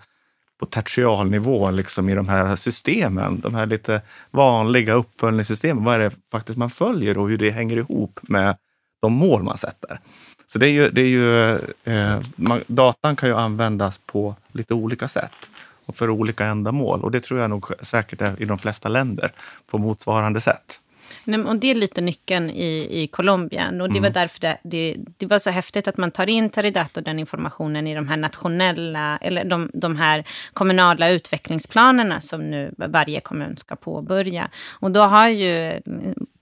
[0.58, 4.00] på tertialnivå liksom i de här systemen, de här lite
[4.30, 5.84] vanliga uppföljningssystemen.
[5.84, 8.56] Vad är det faktiskt man följer och hur det hänger ihop med
[9.00, 10.00] de mål man sätter.
[10.46, 11.50] Så det är ju, det är ju,
[11.84, 15.50] eh, man, datan kan ju användas på lite olika sätt
[15.86, 17.04] och för olika ändamål.
[17.04, 19.32] Och det tror jag nog säkert är i de flesta länder
[19.70, 20.80] på motsvarande sätt.
[21.24, 23.68] Nej, och det är lite nyckeln i, i Colombia.
[23.68, 24.12] Och det var mm.
[24.12, 27.86] därför det, det, det, var så häftigt att man tar in Taridat och den informationen
[27.86, 33.76] i de här nationella, eller de, de här kommunala utvecklingsplanerna som nu varje kommun ska
[33.76, 34.50] påbörja.
[34.80, 35.80] Och då har ju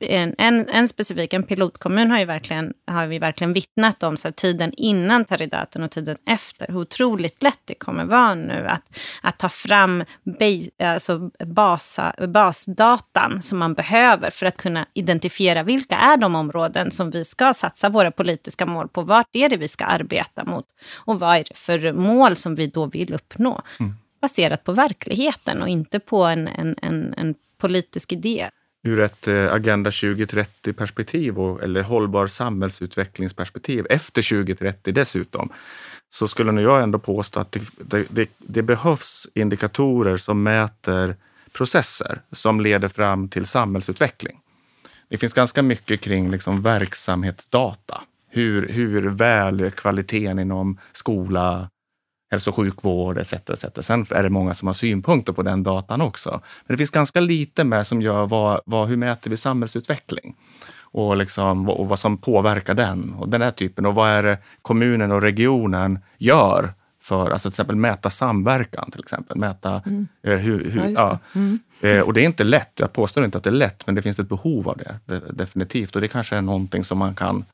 [0.09, 4.32] en, en, en specifik, en pilotkommun har, ju verkligen, har vi verkligen vittnat om så
[4.32, 9.38] tiden innan Taridaten och tiden efter, hur otroligt lätt det kommer vara nu att, att
[9.38, 10.05] ta fram
[10.38, 16.90] be, alltså basa, basdatan som man behöver för att kunna identifiera vilka är de områden
[16.90, 19.02] som vi ska satsa våra politiska mål på.
[19.02, 20.66] Vart är det vi ska arbeta mot?
[20.96, 23.61] Och vad är det för mål som vi då vill uppnå?
[23.80, 23.94] Mm.
[24.20, 28.50] Baserat på verkligheten och inte på en, en, en, en politisk idé
[28.85, 35.53] ur ett eh, Agenda 2030-perspektiv eller hållbar samhällsutvecklingsperspektiv efter 2030 dessutom,
[36.09, 41.16] så skulle nog jag ändå påstå att det, det, det, behövs indikatorer som mäter
[41.53, 44.41] processer som leder fram till samhällsutveckling.
[45.09, 48.01] Det finns ganska mycket kring liksom verksamhetsdata.
[48.28, 51.68] Hur, hur väl kvaliteten inom skola,
[52.35, 53.32] hälso och sjukvård etc.
[53.32, 53.64] etc.
[53.80, 56.30] Sen är det många som har synpunkter på den datan också.
[56.66, 60.35] Men det finns ganska lite med som gör vad, vad, hur mäter vi samhällsutveckling?
[60.80, 63.87] Och, liksom, och vad som påverkar den och den här typen.
[63.87, 69.01] Och vad är det kommunen och regionen gör för att till exempel mäta samverkan, till
[69.01, 69.39] exempel.
[69.39, 70.09] Mäta mm.
[70.22, 70.70] eh, hur...
[70.70, 71.18] hur ja, ja.
[71.35, 71.59] Mm.
[71.80, 72.72] Eh, och det är inte lätt.
[72.74, 75.20] Jag påstår inte att det är lätt, men det finns ett behov av det, det
[75.30, 75.97] definitivt.
[75.97, 77.45] Och det kanske är någonting som man kan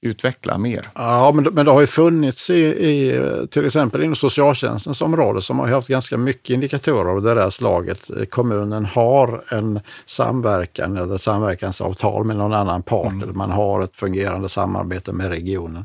[0.00, 0.88] utveckla mer.
[0.94, 3.20] Ja, men, men det har ju funnits i, i
[3.50, 8.10] till exempel inom socialtjänstens område som har haft ganska mycket indikatorer av det där slaget.
[8.30, 13.22] Kommunen har en samverkan eller samverkansavtal med någon annan part, mm.
[13.22, 15.84] eller man har ett fungerande samarbete med regionen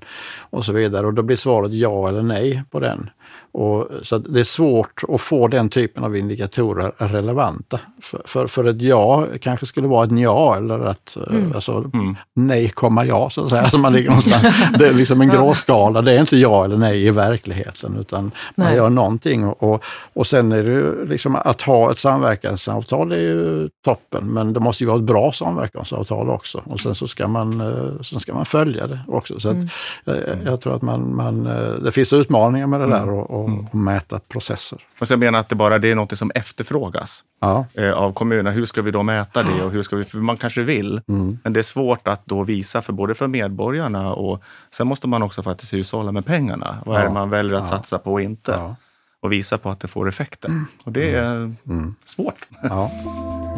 [0.50, 1.08] och så vidare.
[1.08, 3.10] Och då blir svaret ja eller nej på den.
[3.54, 7.80] Och, så det är svårt att få den typen av indikatorer relevanta.
[8.02, 11.52] För, för, för ett ja kanske skulle vara ett ja eller ett eh, mm.
[11.56, 12.16] Alltså, mm.
[12.34, 13.62] nej, komma ja, så att säga.
[13.62, 16.02] Alltså man ligger det är liksom en gråskala.
[16.02, 18.68] Det är inte ja eller nej i verkligheten, utan nej.
[18.68, 19.46] man gör någonting.
[19.46, 19.84] Och,
[20.14, 24.84] och sen är det liksom att ha ett samverkansavtal är ju toppen, men det måste
[24.84, 26.62] ju vara ett bra samverkansavtal också.
[26.66, 29.40] Och sen så ska man, eh, sen ska man följa det också.
[29.40, 29.68] Så mm.
[30.04, 33.10] jag, jag, tror att man, man, eh, det finns utmaningar med det där.
[33.10, 33.66] Och, och, mm.
[33.66, 34.86] och mäta processer.
[35.00, 37.66] Och jag menar att det bara det är något som efterfrågas ja.
[37.74, 38.52] eh, av kommunerna.
[38.52, 39.64] Hur ska vi då mäta det?
[39.64, 41.40] Och hur ska vi, för man kanske vill, mm.
[41.44, 44.42] men det är svårt att då visa för både för medborgarna och
[44.72, 46.78] sen måste man också faktiskt hushålla med pengarna.
[46.86, 47.00] Vad ja.
[47.00, 47.78] är det man väljer att ja.
[47.78, 48.76] satsa på och inte?
[49.22, 50.52] Och visa på att det får effekter.
[50.84, 51.58] Och det är mm.
[51.68, 51.96] Mm.
[52.06, 52.48] svårt.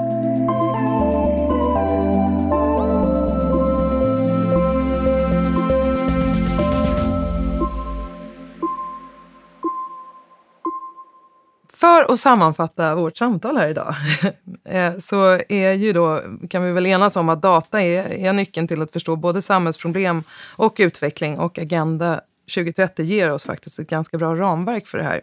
[11.76, 13.96] För att sammanfatta vårt samtal här idag
[14.66, 18.68] eh, så är ju då, kan vi väl enas om att data är, är nyckeln
[18.68, 20.24] till att förstå både samhällsproblem
[20.56, 22.22] och utveckling och Agenda
[22.56, 25.22] 2030 ger oss faktiskt ett ganska bra ramverk för det här.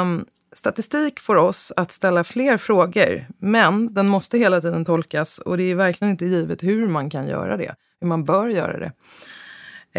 [0.00, 5.56] Um, statistik får oss att ställa fler frågor, men den måste hela tiden tolkas och
[5.56, 8.92] det är verkligen inte givet hur man kan göra det, hur man bör göra det.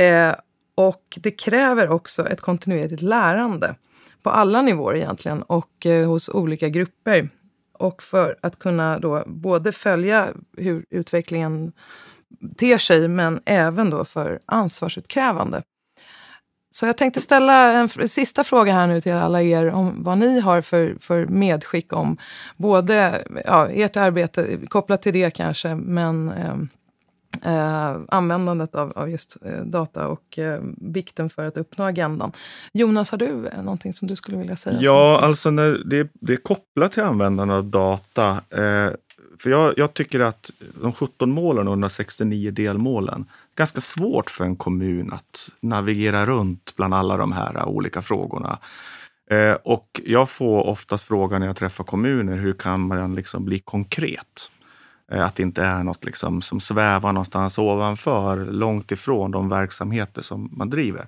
[0.04, 0.36] Eh,
[0.76, 3.76] och det kräver också ett kontinuerligt lärande
[4.24, 7.30] på alla nivåer egentligen och eh, hos olika grupper.
[7.74, 11.72] Och för att kunna då både följa hur utvecklingen
[12.58, 15.64] ter sig men även då för ansvarsutkrävande.
[16.74, 20.40] Så jag tänkte ställa en sista fråga här nu till alla er om vad ni
[20.40, 22.18] har för, för medskick om
[22.58, 26.56] både ja, ert arbete, kopplat till det kanske, men eh,
[27.44, 32.32] eh, användandet av, av just eh, data och eh, vikten för att uppnå agendan.
[32.74, 34.78] Jonas, har du eh, någonting som du skulle vilja säga?
[34.82, 38.30] Ja, alltså när det, det är kopplat till användande av data.
[38.30, 38.90] Eh,
[39.40, 43.26] för jag, jag, tycker att de 17 målen och 169 delmålen,
[43.56, 48.58] ganska svårt för en kommun att navigera runt bland alla de här olika frågorna.
[49.64, 54.52] Och jag får oftast frågan när jag träffar kommuner, hur kan man liksom bli konkret?
[55.12, 60.22] Eh, att det inte är något liksom som svävar någonstans ovanför, långt ifrån de verksamheter
[60.22, 61.08] som man driver.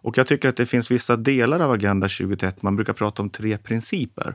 [0.00, 2.62] Och jag tycker att det finns vissa delar av Agenda 2031.
[2.62, 4.34] man brukar prata om tre principer.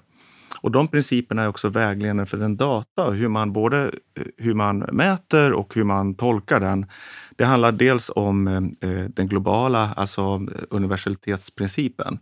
[0.62, 4.78] Och de principerna är också vägledande för den data, hur man både eh, hur man
[4.78, 6.86] mäter och hur man tolkar den.
[7.36, 12.20] Det handlar dels om eh, den globala, alltså universalitetsprincipen.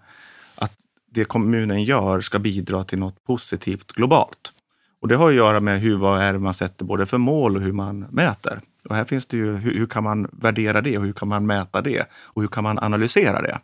[0.56, 0.74] Att
[1.12, 4.54] det kommunen gör ska bidra till något positivt globalt.
[5.02, 7.56] Och det har att göra med hur, vad är det man sätter både för mål
[7.56, 8.62] och hur man mäter.
[8.90, 11.46] Och här finns det ju, hur, hur, kan man värdera det och hur kan man
[11.46, 13.60] mäta det och hur kan man analysera det?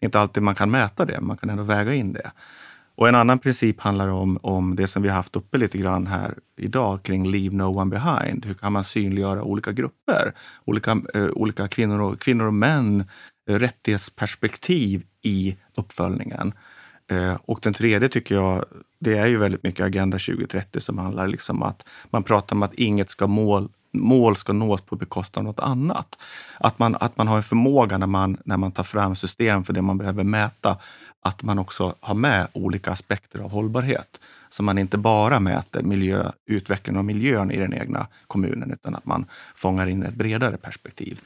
[0.00, 2.30] Det är inte alltid man kan mäta det, man kan ändå väga in det.
[2.98, 6.06] Och en annan princip handlar om, om det som vi har haft uppe lite grann
[6.06, 8.46] här idag kring Leave No One Behind.
[8.46, 10.32] Hur kan man synliggöra olika grupper,
[10.64, 13.04] olika, eh, olika kvinnor, och, kvinnor och män,
[13.50, 16.52] eh, rättighetsperspektiv i uppföljningen.
[17.10, 18.64] Eh, och den tredje tycker jag,
[19.00, 22.74] det är ju väldigt mycket Agenda 2030 som handlar liksom att man pratar om att
[22.74, 26.18] inget ska mål, mål ska nås på bekostnad av något annat.
[26.60, 29.72] Att man, att man har en förmåga när man, när man tar fram system för
[29.72, 30.76] det man behöver mäta,
[31.22, 34.20] att man också har med olika aspekter av hållbarhet.
[34.48, 39.06] Så man inte bara mäter miljö, utvecklingen av miljön i den egna kommunen, utan att
[39.06, 41.20] man fångar in ett bredare perspektiv.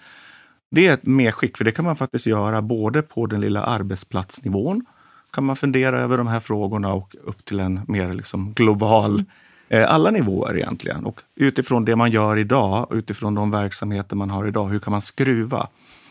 [0.70, 4.85] Det är ett medskick, för det kan man faktiskt göra både på den lilla arbetsplatsnivån,
[5.33, 9.24] kan man fundera över de här frågorna och upp till en mer liksom global,
[9.68, 11.05] eh, alla nivåer egentligen.
[11.07, 15.03] Och utifrån det man gör idag, utifrån de verksamheter man har idag, hur kan man
[15.03, 15.68] skruva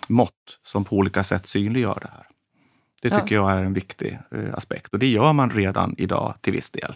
[0.07, 2.25] mått som på olika sätt synliggör det här?
[3.01, 3.51] Det tycker ja.
[3.51, 6.95] jag är en viktig eh, aspekt och det gör man redan idag till viss del.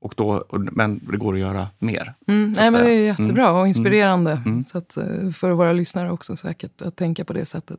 [0.00, 2.14] Och då, men det går att göra mer.
[2.28, 3.60] Mm, nej, men det är jättebra mm.
[3.60, 4.42] och inspirerande.
[4.46, 4.62] Mm.
[4.62, 7.78] Så att, eh, för våra lyssnare också säkert att tänka på det sättet.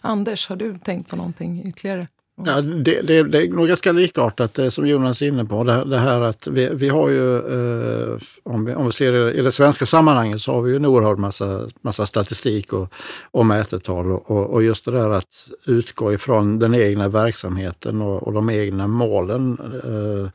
[0.00, 2.08] Anders, har du tänkt på någonting ytterligare?
[2.46, 5.64] Ja, det, det, det, är nog ganska likartat det som Jonas är inne på.
[5.64, 9.32] Det, det här att vi, vi har ju, eh, om, vi, om vi ser det
[9.32, 12.92] i det svenska sammanhanget, så har vi ju en oerhörd massa, massa statistik och,
[13.30, 14.12] och mätetal.
[14.12, 18.86] Och, och just det där att utgå ifrån den egna verksamheten och, och de egna
[18.86, 19.58] målen.
[19.84, 20.30] Eh,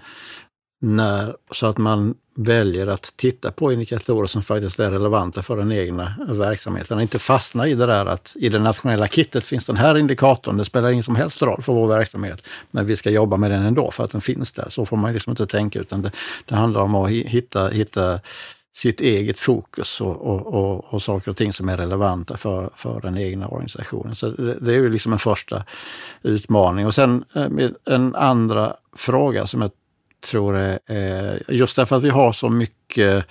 [0.85, 5.71] när, så att man väljer att titta på indikatorer som faktiskt är relevanta för den
[5.71, 6.99] egna verksamheten.
[6.99, 10.65] Inte fastna i det där att i det nationella kittet finns den här indikatorn, det
[10.65, 13.91] spelar ingen som helst roll för vår verksamhet, men vi ska jobba med den ändå
[13.91, 14.69] för att den finns där.
[14.69, 16.11] Så får man liksom inte tänka, utan det,
[16.45, 18.19] det handlar om att hitta, hitta
[18.75, 23.01] sitt eget fokus och, och, och, och, saker och ting som är relevanta för, för
[23.01, 24.15] den egna organisationen.
[24.15, 25.63] Så det, det är ju liksom en första
[26.23, 26.87] utmaning.
[26.87, 29.71] Och sen eh, en andra fråga som jag
[30.25, 33.25] tror är, eh, just därför att vi har så mycket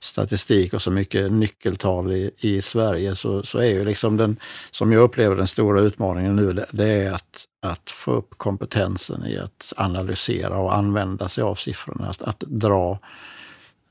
[0.00, 4.36] statistik och så mycket nyckeltal i, i Sverige så, så är ju liksom den,
[4.70, 9.26] som jag upplever den stora utmaningen nu, det, det, är att, att få upp kompetensen
[9.26, 12.98] i att analysera och använda sig av siffrorna, att, att dra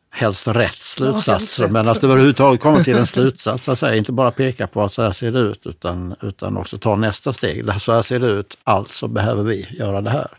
[0.09, 3.95] helst rätt slutsatser, ja, men att överhuvudtaget komma till en slutsats, så att säga.
[3.95, 7.33] inte bara peka på att så här ser det ut, utan, utan också ta nästa
[7.33, 7.81] steg.
[7.81, 10.37] Så här ser det ut, alltså behöver vi göra det här.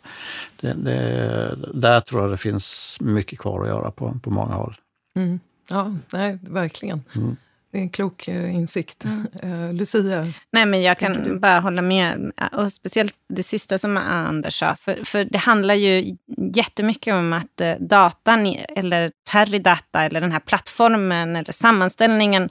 [0.60, 4.74] Det, det, där tror jag det finns mycket kvar att göra på, på många håll.
[5.16, 5.40] Mm.
[5.70, 7.04] Ja, nej, verkligen.
[7.14, 7.36] Mm.
[7.72, 9.04] Det är en klok uh, insikt.
[9.44, 10.26] Uh, Lucia?
[10.52, 12.32] Nej, men jag kan bara hålla med.
[12.52, 14.76] Och speciellt det sista som Anders sa.
[14.76, 16.16] För, för det handlar ju
[16.54, 22.50] jättemycket om att uh, datan, eller Terridata, eller den här plattformen, eller sammanställningen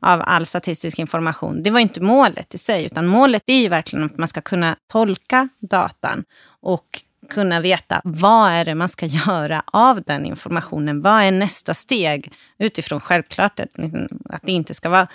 [0.00, 1.62] av all statistisk information.
[1.62, 4.76] Det var inte målet i sig, utan målet är ju verkligen att man ska kunna
[4.92, 6.24] tolka datan
[6.60, 11.00] och kunna veta vad är det man ska göra av den informationen.
[11.00, 12.32] Vad är nästa steg?
[12.58, 13.68] Utifrån självklart att,
[14.30, 15.08] att det inte ska vara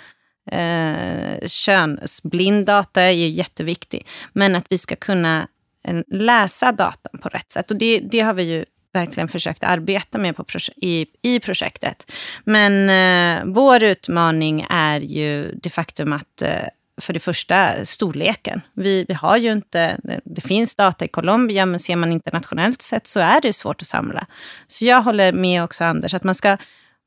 [0.50, 4.06] eh, könsblind data är ju jätteviktig.
[4.32, 5.48] Men att vi ska kunna
[5.84, 7.70] eh, läsa datan på rätt sätt.
[7.70, 10.44] Och det, det har vi ju verkligen försökt arbeta med på,
[10.76, 12.12] i, i projektet.
[12.44, 16.64] Men eh, vår utmaning är ju det faktum att eh,
[17.00, 18.60] för det första storleken.
[18.72, 23.06] Vi, vi har ju inte, det finns data i Colombia, men ser man internationellt sett
[23.06, 24.26] så är det svårt att samla.
[24.66, 26.56] Så jag håller med också Anders, att man ska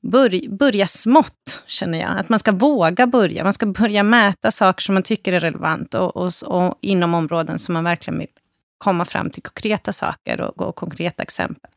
[0.03, 2.17] börja, börja smått, känner jag.
[2.17, 3.43] Att man ska våga börja.
[3.43, 7.59] Man ska börja mäta saker som man tycker är relevant och, och, och inom områden
[7.59, 8.27] som man verkligen vill
[8.77, 11.71] komma fram till konkreta saker och, och konkreta exempel.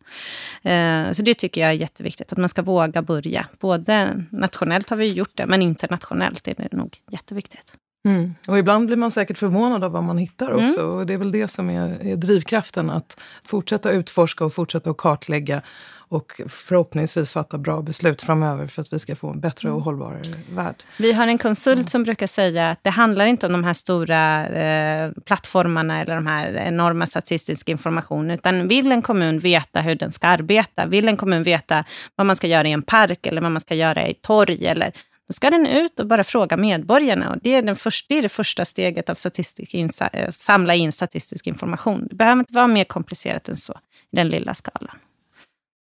[0.62, 3.46] Eh, så det tycker jag är jätteviktigt, att man ska våga börja.
[3.60, 7.76] Både nationellt har vi gjort det, men internationellt är det nog jätteviktigt.
[8.06, 8.34] Mm.
[8.46, 10.64] Och ibland blir man säkert förvånad av vad man hittar mm.
[10.64, 10.82] också.
[10.82, 14.96] Och det är väl det som är, är drivkraften, att fortsätta utforska och fortsätta att
[14.96, 15.62] kartlägga
[16.08, 19.84] och förhoppningsvis fatta bra beslut framöver för att vi ska få en bättre och mm.
[19.84, 20.82] hållbarare värld.
[20.98, 21.90] Vi har en konsult Så.
[21.90, 26.26] som brukar säga att det handlar inte om de här stora eh, plattformarna eller de
[26.26, 31.16] här enorma statistiska informationen, utan vill en kommun veta hur den ska arbeta, vill en
[31.16, 31.84] kommun veta
[32.16, 34.92] vad man ska göra i en park eller vad man ska göra i torg, eller,
[35.26, 37.30] då ska den ut och bara fråga medborgarna.
[37.30, 40.74] Och det, är den första, det är det första steget av statistisk insa, eh, samla
[40.74, 42.06] in statistisk information.
[42.10, 43.72] Det behöver inte vara mer komplicerat än så
[44.10, 44.98] i den lilla skalan.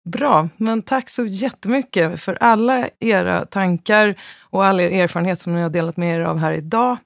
[0.06, 5.62] Bra, men tack så jättemycket för alla era tankar och all er erfarenhet som ni
[5.62, 6.98] har delat med er av här idag.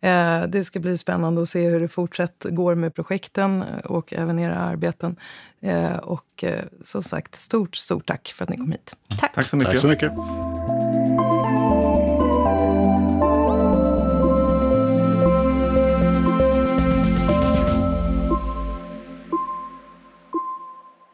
[0.00, 4.38] Eh, det ska bli spännande att se hur det fortsatt går med projekten och även
[4.38, 5.16] era arbeten.
[5.62, 6.44] Eh, och
[6.82, 8.96] som sagt, stort, stort tack för att ni kom hit.
[9.20, 9.32] Tack.
[9.34, 9.72] Tack så mycket.
[9.72, 10.69] Tack så mycket.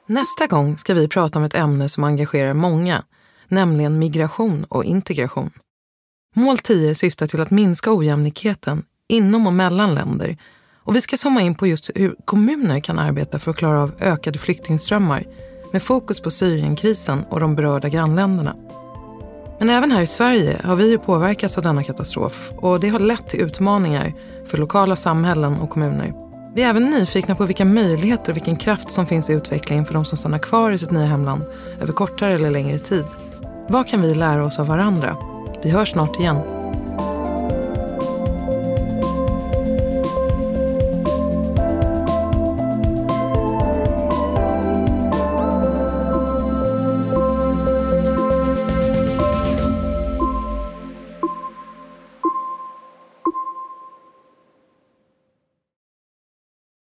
[0.08, 3.04] Nästa gång ska vi prata om ett ämne som engagerar många,
[3.48, 5.50] nämligen migration och integration.
[6.34, 10.36] Mål 10 syftar till att minska ojämlikheten inom och mellan länder
[10.74, 13.92] och vi ska zooma in på just hur kommuner kan arbeta för att klara av
[14.00, 15.24] ökade flyktingströmmar
[15.72, 18.56] med fokus på Syrienkrisen och de berörda grannländerna.
[19.58, 22.98] Men även här i Sverige har vi ju påverkats av denna katastrof och det har
[22.98, 24.12] lett till utmaningar
[24.46, 26.25] för lokala samhällen och kommuner.
[26.56, 29.94] Vi är även nyfikna på vilka möjligheter och vilken kraft som finns i utvecklingen för
[29.94, 31.42] de som stannar kvar i sitt nya hemland
[31.80, 33.04] över kortare eller längre tid.
[33.68, 35.16] Vad kan vi lära oss av varandra?
[35.62, 36.36] Vi hörs snart igen.